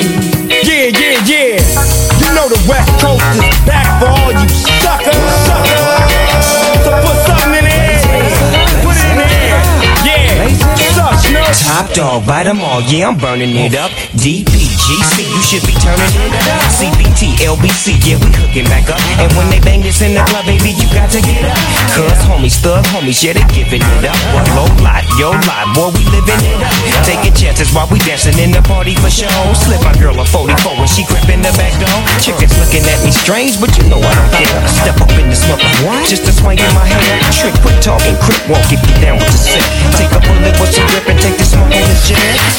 Top 11.81 11.97
dog, 11.97 12.29
bite 12.29 12.45
them 12.45 12.61
all, 12.61 12.85
yeah, 12.93 13.09
I'm 13.09 13.16
burning 13.16 13.57
it 13.57 13.73
up. 13.73 13.88
DPGC, 14.12 15.16
you 15.25 15.40
should 15.40 15.64
be 15.64 15.73
turning 15.81 16.12
it 16.12 16.37
up. 16.53 16.61
CPT, 16.77 17.40
LBC, 17.40 17.97
yeah, 18.05 18.21
we 18.21 18.29
hooking 18.37 18.69
back 18.69 18.93
up. 18.93 19.01
And 19.16 19.33
when 19.33 19.49
they 19.49 19.64
bang 19.64 19.81
this 19.81 20.05
in 20.05 20.12
the 20.12 20.21
club, 20.29 20.45
baby, 20.45 20.77
you 20.77 20.85
got 20.93 21.09
to 21.09 21.25
get 21.25 21.40
up. 21.40 21.57
Cuz 21.97 22.21
homies, 22.29 22.61
thug 22.61 22.85
homies, 22.93 23.25
yeah, 23.25 23.33
they 23.33 23.49
giving 23.49 23.81
it 23.81 24.05
up. 24.05 24.12
Low 24.53 24.69
lot, 24.85 25.09
yo 25.16 25.33
lot, 25.49 25.73
boy, 25.73 25.88
we 25.97 26.05
living 26.12 26.53
it 26.53 26.61
up. 26.61 26.69
Taking 27.09 27.33
chances 27.33 27.73
while 27.73 27.88
we 27.88 27.97
dancing 28.05 28.37
in 28.37 28.53
the 28.53 28.61
party 28.69 28.93
for 29.01 29.09
show. 29.09 29.33
Slip 29.57 29.81
my 29.81 29.97
girl 29.97 30.21
a 30.21 30.25
44 30.29 30.77
when 30.77 30.85
she 30.85 31.09
grip 31.09 31.33
in 31.33 31.40
the 31.40 31.49
back 31.57 31.73
door. 31.81 31.97
Chickens 32.21 32.53
looking 32.61 32.85
at 32.93 33.01
me 33.01 33.09
strange, 33.09 33.57
but 33.57 33.73
you 33.81 33.88
know 33.88 34.05
I 34.05 34.12
don't 34.21 34.33
care. 34.37 34.53
Step 34.69 35.01
up 35.01 35.16
in 35.16 35.33
this 35.33 35.49
mother, 35.49 35.64
just 36.05 36.29
a 36.29 36.33
swing 36.37 36.61
in 36.61 36.73
my 36.77 36.85
hair. 36.85 37.25
Trick, 37.33 37.57
quit 37.64 37.81
talking, 37.81 38.21
walk, 38.53 38.69
if 38.69 38.85
you 38.85 38.95
down 39.01 39.16
with 39.16 39.33
the 39.33 39.40
sick. 39.40 39.64
Take 39.97 40.12
a 40.12 40.21
bullet 40.21 40.53
with 40.61 40.77
some 40.77 40.85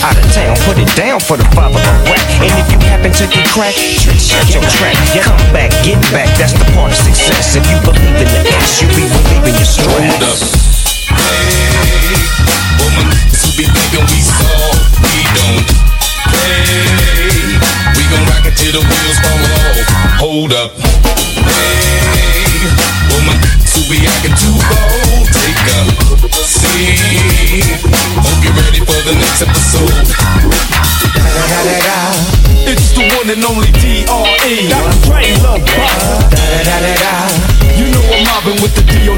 Out 0.02 0.18
of 0.18 0.26
town, 0.34 0.58
put 0.66 0.82
it 0.82 0.90
down 0.98 1.20
for 1.22 1.38
the 1.38 1.46
father 1.54 1.78
of 1.78 2.10
rap. 2.10 2.26
And 2.42 2.50
if 2.58 2.66
you 2.74 2.80
happen 2.90 3.14
to 3.14 3.26
get 3.30 3.46
cracked, 3.54 3.78
shut 3.78 4.50
your 4.50 4.66
track. 4.66 4.98
Come 5.14 5.38
back, 5.54 5.70
get 5.86 6.02
back, 6.10 6.26
that's 6.42 6.58
the 6.58 6.66
part 6.74 6.90
of 6.90 6.98
success. 6.98 7.54
If 7.54 7.62
you 7.70 7.78
believe 7.86 8.18
in 8.18 8.26
the 8.26 8.42
ass, 8.58 8.82
you 8.82 8.90
be 8.98 9.06
relieving 9.06 9.54
your 9.54 9.70
stress. 9.70 10.18
Woman, 12.82 13.14
who 13.14 13.50
be 13.54 13.70
thinking 13.70 14.06
we 14.10 14.26
soft, 14.26 15.06
we 15.06 15.22
don't 15.38 15.70
play. 16.34 17.62
We 17.94 18.02
gon' 18.10 18.26
rock 18.26 18.50
it 18.50 18.58
till 18.58 18.74
the 18.74 18.82
wheels 18.82 19.18
fall 19.22 19.38
off. 19.38 19.86
Hold 20.18 20.50
up. 20.58 20.74
Hey, 21.46 22.66
woman, 23.14 23.38
who 23.74 23.82
be 23.88 24.04
acting 24.08 24.36
too 24.36 24.56
bold, 24.68 25.28
take 25.32 25.56
a 25.72 25.88
seat. 26.44 27.80
Hope 28.20 28.44
you're 28.44 28.54
ready 28.54 28.80
for 28.80 29.00
the 29.08 29.16
next 29.16 29.42
episode. 29.42 29.92
It's 32.68 32.92
the 32.92 33.04
one 33.18 33.30
and 33.30 33.44
only 33.46 33.72
D.R.E. 33.80 34.70
Dr. 34.70 34.98
Dre, 35.08 35.34
Love. 35.44 35.64
You 37.78 37.86
know 37.92 38.04
I'm 38.12 38.24
mobbing 38.26 38.62
with 38.62 38.76
the 38.76 38.84
D.O. 38.84 39.12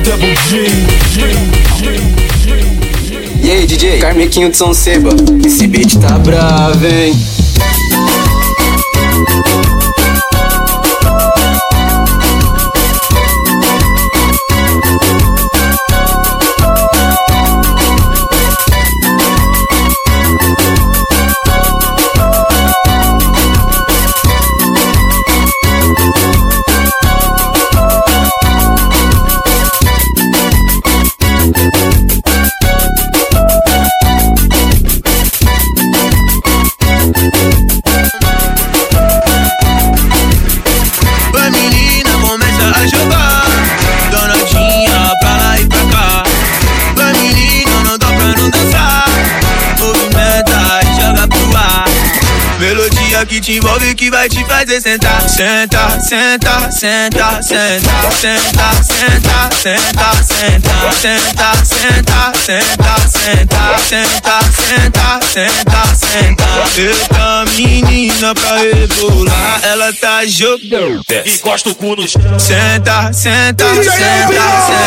E 3.41 3.51
aí, 3.51 3.65
DJ? 3.65 3.99
Carmequinho 3.99 4.49
de 4.49 4.57
São 4.57 4.73
Seba. 4.73 5.09
Esse 5.45 5.67
beat 5.67 5.97
tá 5.99 6.17
bravo, 6.17 6.85
hein? 6.85 7.42
Te 53.43 53.57
envolve 53.57 53.93
que 53.93 54.09
vai 54.09 54.29
te 54.29 54.43
fazer 54.45 54.81
sentar 54.81 55.21
Senta, 55.27 55.99
senta, 55.99 56.71
senta, 56.71 57.41
senta 57.41 58.11
Senta, 58.11 58.83
senta, 58.83 59.49
senta, 59.51 60.21
senta 60.23 60.91
Senta, 60.93 61.53
senta, 61.65 62.31
senta, 62.33 63.01
senta 63.09 63.77
Senta, 63.79 64.39
senta, 64.53 65.19
senta, 65.21 65.95
senta 65.95 66.43
Eita 66.77 67.45
menina 67.57 68.33
pra 68.33 68.57
rebolar 68.57 69.59
Ela 69.63 69.91
tá 69.93 70.25
jogando 70.25 71.03
Encosta 71.25 71.69
o 71.69 71.75
cu 71.75 71.95
no 71.97 72.07
chão 72.07 72.21
Senta, 72.39 73.11
senta, 73.11 73.65
senta, 73.75 73.91
senta 73.91 74.83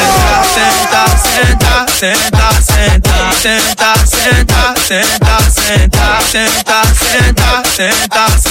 Senta, 0.54 1.04
senta, 1.18 1.86
senta, 1.92 2.62
senta 2.62 3.16
Senta, 3.36 3.94
senta, 4.06 4.74
senta, 4.76 5.50
senta 5.50 5.86
Senta, 5.86 6.20
senta, 6.22 6.82
senta, 6.94 7.62
senta 7.76 8.45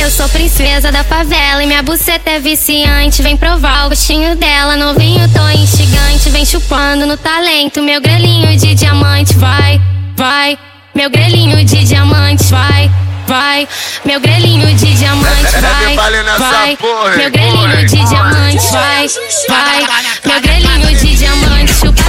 Eu 0.00 0.10
sou 0.10 0.28
princesa 0.28 0.90
da 0.90 1.04
favela 1.04 1.62
e 1.62 1.66
minha 1.66 1.82
buceta 1.82 2.30
é 2.30 2.40
viciante. 2.40 3.22
Vem 3.22 3.36
provar 3.36 3.86
o 3.86 3.90
gostinho 3.90 4.34
dela, 4.36 4.76
novinho, 4.76 5.28
tô 5.32 5.48
instigante. 5.50 6.30
Vem 6.30 6.44
chupando 6.44 7.06
no 7.06 7.16
talento, 7.16 7.82
meu 7.82 8.00
grelhinho 8.00 8.56
de 8.56 8.74
diamante. 8.74 9.34
Vai, 9.34 9.80
vai, 10.16 10.58
meu 10.94 11.08
grelhinho 11.10 11.64
de 11.64 11.84
diamante. 11.84 12.44
Vai, 12.44 12.90
vai, 13.26 13.68
meu 14.04 14.20
grelhinho 14.20 14.74
de 14.74 14.94
diamante. 14.94 15.52
Vai, 15.60 15.96
vai, 16.38 16.78
meu 17.16 17.30
grelhinho 17.30 17.86
de 17.86 18.04
diamante. 18.04 18.66
Vai, 18.72 19.08
vai, 19.48 19.86
meu 20.24 20.40
grelhinho 20.40 20.96
de 20.96 21.16
diamante. 21.16 21.99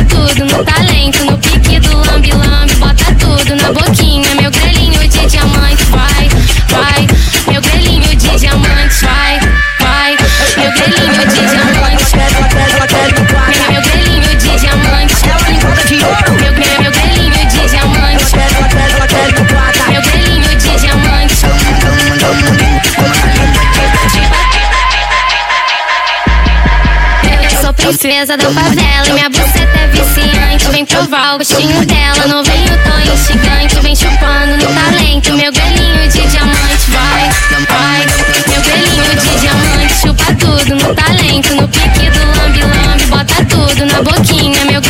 Princesa 27.91 28.37
da 28.37 28.49
favela 28.49 29.13
minha 29.13 29.29
buceta 29.29 29.79
é 29.79 29.87
viciante. 29.87 30.71
Vem 30.71 30.85
provar 30.85 31.35
o 31.35 31.39
gostinho 31.39 31.85
dela, 31.85 32.25
novinho 32.27 32.79
tô 32.85 33.11
instigante. 33.11 33.79
Vem 33.81 33.95
chupando 33.95 34.55
no 34.55 34.73
talento, 34.73 35.33
meu 35.33 35.51
grelhinho 35.51 36.07
de 36.07 36.25
diamante. 36.27 36.89
Vai, 36.89 37.29
vai, 37.67 38.05
meu 38.47 38.61
grelhinho 38.61 39.15
de 39.19 39.39
diamante. 39.41 39.93
Chupa 39.93 40.33
tudo 40.35 40.75
no 40.75 40.95
talento, 40.95 41.55
no 41.55 41.67
pique 41.67 42.09
do 42.09 42.39
lambi-lambi. 42.39 43.05
Bota 43.07 43.45
tudo 43.45 43.85
na 43.85 44.01
boquinha, 44.01 44.65
meu 44.65 44.80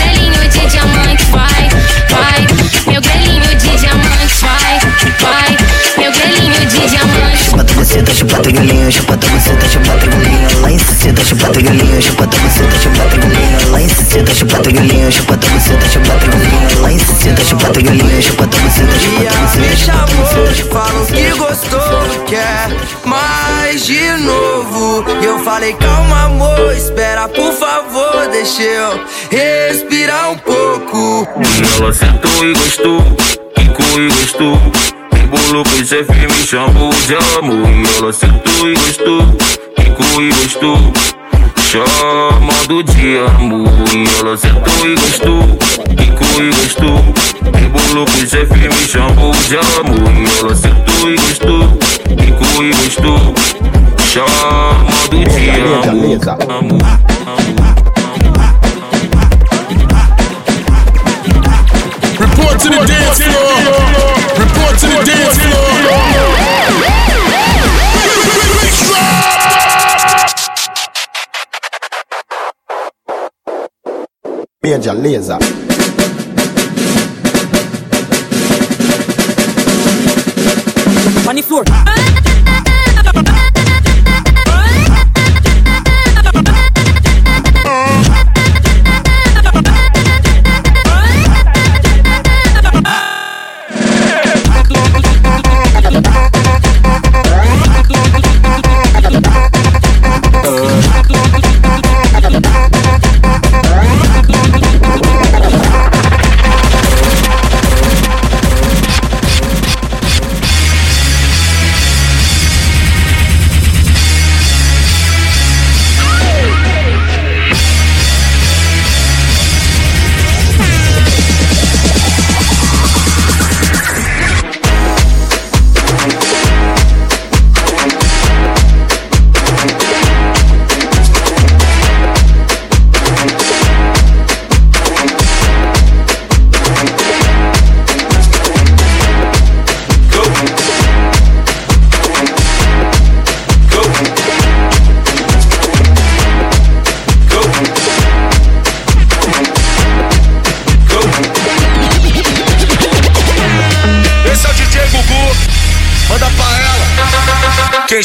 maceta, 7.92 8.14
chupata 8.14 8.52
galinha, 8.52 8.90
chupata 8.90 9.28
maceta, 9.28 9.68
chupata 9.68 10.08
galinha, 10.08 10.48
lá 10.62 10.72
em 10.72 10.78
caceta, 10.78 11.26
chupata 11.26 11.62
galinha, 11.62 12.02
chupata 12.02 12.38
maceta, 12.38 12.80
chupata 12.80 13.18
galinha, 13.18 13.70
lá 13.70 13.82
em 13.82 13.88
caceta, 13.90 14.34
chupata 14.34 14.72
galinha, 14.72 15.12
chupata 15.12 15.48
maceta, 15.50 15.90
chupata 15.90 16.28
galinha, 16.28 16.82
lá 16.82 16.92
em 16.94 16.98
caceta, 16.98 17.44
chupata 17.44 17.82
galinha, 17.82 18.22
que 21.08 21.32
gostou, 21.38 22.26
quer 22.28 22.70
mais 23.04 23.86
de 23.86 24.10
novo. 24.24 25.04
Eu 25.22 25.40
falei, 25.40 25.74
calma, 25.74 26.24
amor, 26.26 26.74
espera, 26.74 27.28
por 27.28 27.52
favor, 27.52 28.30
deixa 28.32 28.62
eu 28.62 29.02
respirar 29.30 30.32
um 30.32 30.38
pouco. 30.38 31.28
Ela 31.78 31.94
sentou 31.94 32.46
e 32.46 32.54
gostou, 32.54 33.02
ficou 33.58 34.02
e 34.02 34.08
gostou. 34.08 35.01
Com 35.32 35.86
chefe, 35.86 36.12
me 36.12 36.46
chamou 36.46 36.90
de 37.08 37.16
amor. 37.16 37.70
E 37.70 37.98
ela 37.98 38.12
sentou 38.12 38.70
e 38.70 38.74
gostou, 38.74 39.22
quicou 39.78 40.22
e 40.22 40.30
gostou. 40.30 40.78
Chamando 41.58 42.84
de 42.84 43.18
amor. 43.18 43.70
E 43.96 44.20
ela 44.20 44.36
sentou 44.36 44.86
e 44.86 44.96
gostou, 44.96 45.42
quicou 45.96 46.44
e 46.44 46.50
gostou. 46.50 46.98
Com 47.72 48.28
chefe, 48.28 48.54
me 48.54 48.88
chamou 48.88 49.32
de 49.32 49.56
amor. 49.56 50.12
E 50.18 50.40
ela 50.40 50.54
sentou 50.54 51.10
e 51.10 51.16
gostou, 51.16 51.78
quicou 52.18 52.64
e 52.66 52.74
gostou. 52.74 53.34
Chamando 54.12 55.24
de 55.30 55.50
amor. 55.88 56.50
amor. 56.52 56.82
Report 62.20 62.60
to 62.60 62.70
the 62.70 62.86
dance 62.86 63.24
floor. 63.24 64.51
Report 64.62 64.80
to 64.80 64.86
the 64.86 65.04
dance 65.06 65.38
floor. 65.40 65.72
Major 74.62 74.94
Lazer. 74.94 75.40
On 81.28 81.36
the 81.36 81.42
floor. 81.42 82.11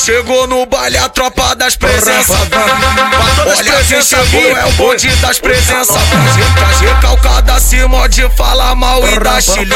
Chegou 0.07 0.47
no 0.47 0.65
baile 0.67 0.97
a 0.99 1.09
tropa 1.09 1.57
das 1.57 1.75
presenças. 1.75 2.37
Olha 3.45 3.85
quem 3.85 4.01
chegou, 4.01 4.57
é 4.57 4.65
o 4.67 4.73
bonde 4.75 5.09
das 5.17 5.41
presenças. 5.41 5.97
Traz 6.55 6.81
recalcada 6.81 7.55
acima 7.55 8.09
de 8.09 8.23
fala 8.37 8.73
mal 8.77 9.03
e 9.09 9.19
da 9.19 9.41
chile. 9.41 9.75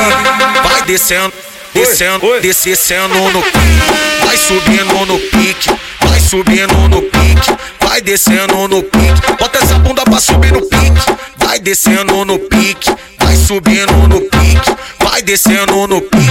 Vai 0.63 0.83
descendo, 0.83 1.33
descendo, 1.75 2.41
descendo 2.41 3.19
no 3.33 3.43
pique. 3.43 4.25
Vai 4.25 4.37
subindo 4.37 5.05
no 5.05 5.19
pique, 5.19 5.77
vai 6.01 6.21
subindo 6.21 6.89
no 6.89 7.03
pique. 7.03 7.57
Vai 7.81 8.01
descendo 8.01 8.69
no 8.69 8.85
pique. 8.85 9.33
Bota 9.37 9.59
essa 9.59 9.75
bunda 9.81 10.05
pra 10.05 10.21
subir 10.21 10.53
no 10.53 10.63
pique. 10.63 11.17
Vai 11.39 11.59
descendo 11.59 12.25
no 12.25 12.39
pique, 12.39 12.95
vai 13.31 13.37
subindo 13.37 13.93
no 14.09 14.21
pique. 14.23 14.77
Vai 15.05 15.23
descendo 15.23 15.87
no 15.87 16.01
pique. 16.01 16.25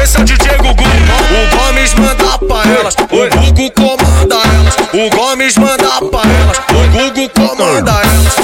Esse 0.00 0.18
é 0.18 0.20
o 0.20 0.24
DJ 0.24 0.56
Gugu. 0.58 0.84
O 0.84 1.56
Gomes 1.56 1.94
manda 1.94 2.38
pra 2.38 2.70
elas. 2.70 2.94
O 2.94 3.52
Gugu 3.52 3.70
comanda 3.72 4.36
elas. 4.36 4.76
O 4.92 5.16
Gomes 5.16 5.56
manda 5.56 5.81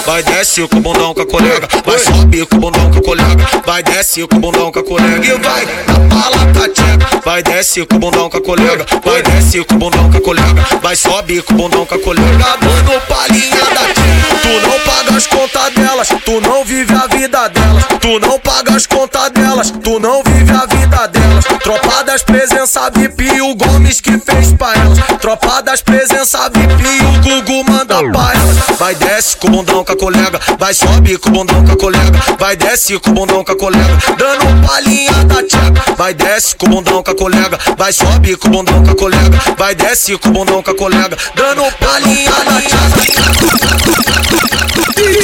Vai 0.08 0.22
desce 0.22 0.66
com 0.66 0.78
o 0.78 0.80
bundão 0.80 1.12
com 1.12 1.20
a 1.20 1.26
colega. 1.26 1.68
Vai 1.84 1.98
sobe 1.98 2.46
com 2.46 2.56
o 2.56 2.60
bundão 2.60 2.90
com 2.90 2.98
a 2.98 3.02
colega. 3.02 3.46
Vai 3.66 3.82
desce 3.82 4.26
com 4.26 4.36
o 4.36 4.40
bundão 4.40 4.72
com 4.72 4.78
a 4.78 4.82
colega. 4.82 5.26
E 5.26 5.38
vai 5.38 5.66
na 5.66 6.08
pala 6.08 6.68
tcheca. 6.72 7.20
Vai 7.22 7.42
desce 7.42 7.84
com 7.84 7.96
o 7.96 7.98
bundão 7.98 8.30
com 8.30 8.38
a 8.38 8.40
colega. 8.40 8.86
Vai 9.04 9.22
desce 9.22 9.62
com 9.64 9.74
o 9.74 9.78
bundão 9.78 10.10
com 10.10 10.16
a 10.16 10.20
colega. 10.22 10.66
Vai 10.80 10.96
sobe 10.96 11.42
com 11.42 11.52
o 11.52 11.56
bundão 11.58 11.84
com 11.84 11.94
a 11.94 11.98
colega. 11.98 12.38
Dando 12.58 13.00
palhinha 13.02 13.50
da 13.50 13.84
tcheca. 13.92 14.38
Tu 14.40 14.66
não 14.66 14.80
paga 14.80 15.14
as 15.14 15.26
contas 15.26 15.74
delas. 15.74 16.08
Tu 16.24 16.40
não 16.40 16.64
vive 16.64 16.94
a 16.94 17.06
vida 17.06 17.48
delas. 17.48 17.84
Tu 18.00 18.18
não 18.18 18.40
paga 18.40 18.76
as 18.76 18.86
contas 18.86 19.30
delas. 19.32 19.70
Tu 19.70 20.00
não 20.00 20.22
vive 20.22 20.52
a 20.52 20.64
vida 20.64 20.77
delas. 21.06 21.44
Tropa 21.62 22.04
das 22.04 22.22
presença 22.22 22.90
VIP, 22.90 23.40
o 23.40 23.54
Gomes 23.54 24.00
que 24.00 24.18
fez 24.18 24.52
pra 24.52 24.74
elas. 24.74 24.98
Tropa 25.20 25.62
das 25.62 25.80
presença 25.80 26.50
VIP, 26.50 26.84
o 27.04 27.20
Gugu 27.22 27.64
manda 27.70 27.96
pra 28.10 28.32
elas. 28.34 28.78
Vai 28.78 28.94
desce 28.94 29.36
com 29.36 29.48
o 29.48 29.50
bundão 29.50 29.84
com 29.84 29.92
a 29.92 29.96
colega. 29.96 30.40
Vai 30.58 30.74
sobe 30.74 31.18
com 31.18 31.28
o 31.28 31.32
bundão 31.32 31.64
com 31.64 31.72
a 31.72 31.76
colega. 31.76 32.18
Vai 32.38 32.56
desce 32.56 32.98
com 32.98 33.10
o 33.10 33.14
bundão 33.14 33.44
com 33.44 33.52
a 33.52 33.56
colega. 33.56 33.98
Dando 34.16 34.66
palhinha 34.66 35.24
da 35.24 35.42
tcheca. 35.42 35.94
Vai 35.96 36.14
desce 36.14 36.56
com 36.56 36.66
o 36.66 36.68
bundão 36.70 37.02
com 37.02 37.10
a 37.10 37.14
colega. 37.14 37.58
Vai 37.76 37.92
sobe 37.92 38.36
com 38.36 38.48
o 38.48 38.50
bundão 38.50 38.84
com 38.84 38.90
a 38.90 38.96
colega. 38.96 39.38
Vai 39.56 39.74
desce 39.74 40.18
com 40.18 40.28
o 40.28 40.32
bundão 40.32 40.62
com 40.62 40.70
a 40.70 40.74
colega. 40.74 41.16
Dando 41.34 41.62
palhinha 41.78 42.32
da 42.44 42.58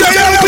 LB 0.09 0.44